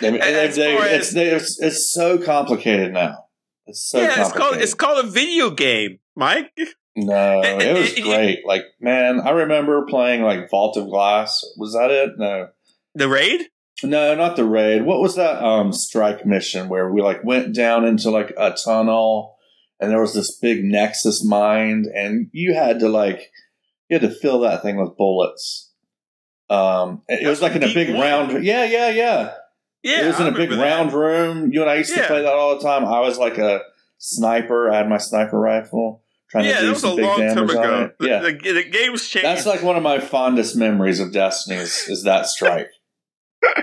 [0.00, 3.25] They, they, they- it's, it's it's so complicated now.
[3.66, 6.52] It's so yeah, it's called it's called a video game, Mike.
[6.96, 8.46] no, it was great.
[8.46, 11.44] Like man, I remember playing like Vault of Glass.
[11.56, 12.12] Was that it?
[12.16, 12.48] No,
[12.94, 13.48] The raid.
[13.82, 14.82] no, not the raid.
[14.84, 19.36] What was that um strike mission where we like went down into like a tunnel
[19.80, 23.30] and there was this big Nexus mind and you had to like
[23.88, 25.72] you had to fill that thing with bullets.
[26.48, 28.44] Um, it was like in a big round.
[28.44, 29.34] Yeah, yeah, yeah.
[29.86, 30.58] Yeah, it was in I a big that.
[30.58, 31.52] round room.
[31.52, 32.84] You and I used to play that all the time.
[32.84, 33.60] I was like a
[33.98, 34.70] sniper.
[34.70, 37.16] I had my sniper rifle trying Yeah, to that do was a some big long
[37.18, 37.82] time damage on ago.
[37.84, 37.98] it.
[38.00, 39.24] The, Yeah, the, the game's changed.
[39.26, 42.70] that's like one of my fondest memories of Destiny is, is that strike.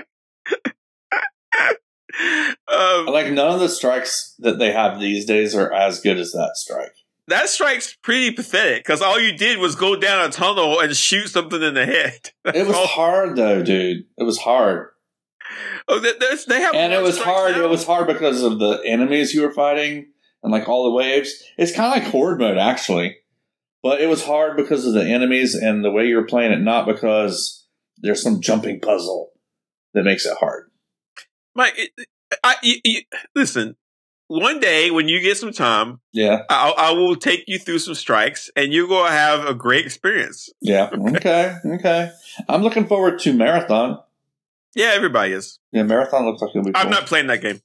[2.72, 6.32] um, like none of the strikes that they have these days are as good as
[6.32, 6.94] that strike.
[7.28, 11.28] that strike's pretty pathetic because all you did was go down a tunnel and shoot
[11.28, 12.30] something in the head.
[12.54, 12.86] It was Oh.
[12.86, 14.04] hard though, dude.
[14.16, 14.88] It was hard,
[15.88, 17.56] Oh, they have and it was hard.
[17.56, 17.64] now?
[17.64, 20.06] It was hard because of the enemies you were fighting
[20.42, 21.42] and like all the waves.
[21.58, 23.16] It's kind of like horde mode actually,
[23.82, 26.60] but it was hard because of the enemies and the way you were playing it,
[26.60, 27.66] not because
[27.98, 29.32] there's some jumping puzzle
[29.92, 30.70] that makes it hard.
[31.54, 31.78] Mike.
[32.42, 33.00] I, you, you,
[33.36, 33.76] listen.
[34.26, 37.94] One day when you get some time, Yeah, I, I will take you through some
[37.94, 40.48] strikes, and you're going to have a great experience.
[40.62, 40.88] yeah.
[41.16, 42.10] Okay, okay.
[42.48, 43.98] I'm looking forward to marathon.
[44.74, 45.58] Yeah, everybody is.
[45.72, 46.72] Yeah, marathon looks like it'll be.
[46.72, 46.82] Cool.
[46.82, 47.60] I'm not playing that game.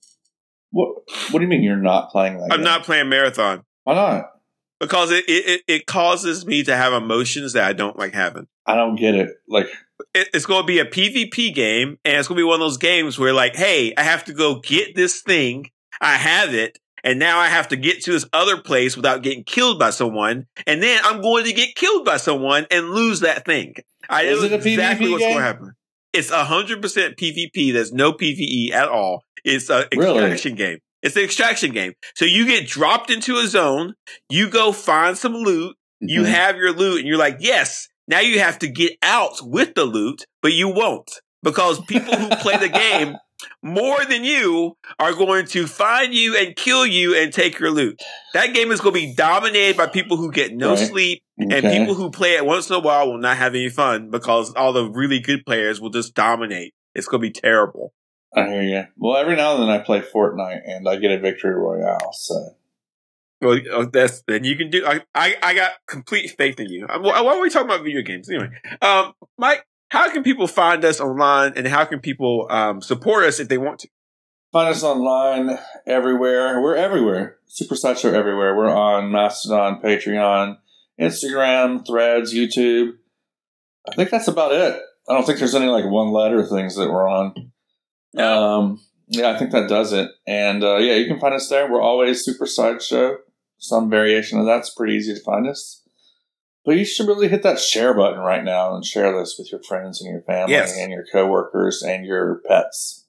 [0.71, 0.89] What
[1.31, 2.49] What do you mean you're not playing that?
[2.51, 2.63] I'm game?
[2.63, 4.31] not playing marathon Why not?
[4.79, 8.47] because it, it it causes me to have emotions that I don't like having.
[8.65, 9.29] I don't get it.
[9.47, 9.65] Like,
[10.13, 12.59] it, it's going to be a PvP game, and it's going to be one of
[12.59, 15.71] those games where, like, hey, I have to go get this thing.
[15.99, 19.43] I have it, and now I have to get to this other place without getting
[19.43, 23.43] killed by someone, and then I'm going to get killed by someone and lose that
[23.43, 23.73] thing.
[24.07, 25.37] I Is know it a exactly PvP what's going game?
[25.39, 25.73] to happen.
[26.13, 27.73] It's hundred percent PvP.
[27.73, 29.23] There's no PvE at all.
[29.43, 30.19] It's an Really?
[30.19, 30.79] extraction game.
[31.01, 31.93] It's an extraction game.
[32.15, 33.93] So you get dropped into a zone.
[34.29, 36.27] You go find some loot you mhm.
[36.27, 39.83] have your loot and you're like, yes, now you have to get out with the
[39.83, 41.11] loot, but you won't
[41.43, 43.15] because people who play the game
[43.63, 47.99] more than you are going to find you and kill you and take your loot.
[48.33, 50.87] That game is going to be dominated by people who get no Right.
[50.87, 54.09] sleep and people who play it once in a while will not have any fun
[54.09, 56.73] because all the really good players will just dominate.
[56.93, 57.93] It's going to be terrible.
[58.35, 58.83] I hear you.
[58.97, 62.11] Well, every now and then I play Fortnite and I get a victory royale.
[62.13, 62.55] So
[63.41, 64.85] Well, uh, that's then you can do.
[64.85, 66.85] I, I, I got complete faith in you.
[66.87, 68.49] Why why are we talking about video games anyway?
[68.81, 73.39] Um, Mike, how can people find us online, and how can people um, support us
[73.39, 73.89] if they want to?
[74.51, 76.61] find us online everywhere.
[76.61, 77.37] We're everywhere.
[77.47, 78.55] Super Sideshow everywhere.
[78.55, 80.57] We're on Mastodon, Patreon,
[80.99, 82.93] Instagram, Threads, YouTube.
[83.89, 84.79] I think that's about it.
[85.07, 87.51] I don't think there's any like one letter things that we're on.
[88.17, 90.09] Um, yeah, I think that does it.
[90.27, 91.71] And uh, yeah, you can find us there.
[91.71, 93.17] We're always Super Sideshow.
[93.57, 95.83] Some variation of that's pretty easy to find us.
[96.65, 99.63] But you should really hit that share button right now and share this with your
[99.63, 100.77] friends and your family Yes.
[100.77, 103.05] and your coworkers and your pets.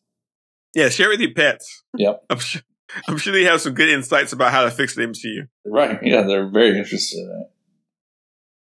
[0.74, 1.82] Yeah, share with your pets.
[1.96, 2.24] Yep.
[2.30, 2.62] I'm sure,
[3.08, 5.48] I'm sure they have some good insights about how to fix the MCU.
[5.66, 5.98] Right.
[6.02, 7.46] Yeah, they're very interested in it.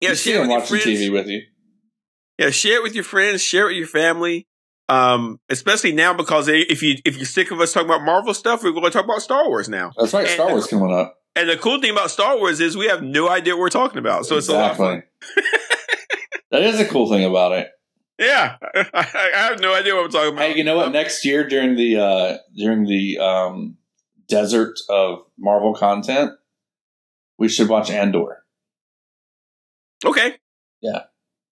[0.01, 0.99] Yeah, you share it with your watching friends.
[0.99, 1.41] TV with you.
[2.37, 3.41] Yeah, share it with your friends.
[3.41, 4.47] Share it with your family.
[4.87, 8.63] Um, especially now because if you if you're sick of us talking about Marvel stuff,
[8.63, 9.91] we're going to talk about Star Wars now.
[9.97, 10.25] That's right.
[10.25, 11.15] And- Star Wars coming up.
[11.35, 13.99] And the cool thing about Star Wars is we have no idea what we're talking
[13.99, 15.03] about, so it's a lot of fun.
[16.51, 17.67] that is a cool thing about it.
[18.19, 20.41] Yeah, I, I have no idea what I'm talking about.
[20.41, 20.91] Hey, you know what?
[20.91, 23.77] Next year during the uh during the um
[24.27, 26.31] desert of Marvel content,
[27.37, 28.43] we should watch Andor.
[30.05, 30.35] Okay.
[30.81, 31.03] Yeah.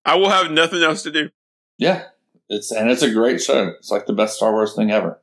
[0.06, 1.30] I will have nothing else to do.
[1.78, 2.06] Yeah.
[2.50, 3.74] It's and it's a great show.
[3.78, 5.22] It's like the best Star Wars thing ever.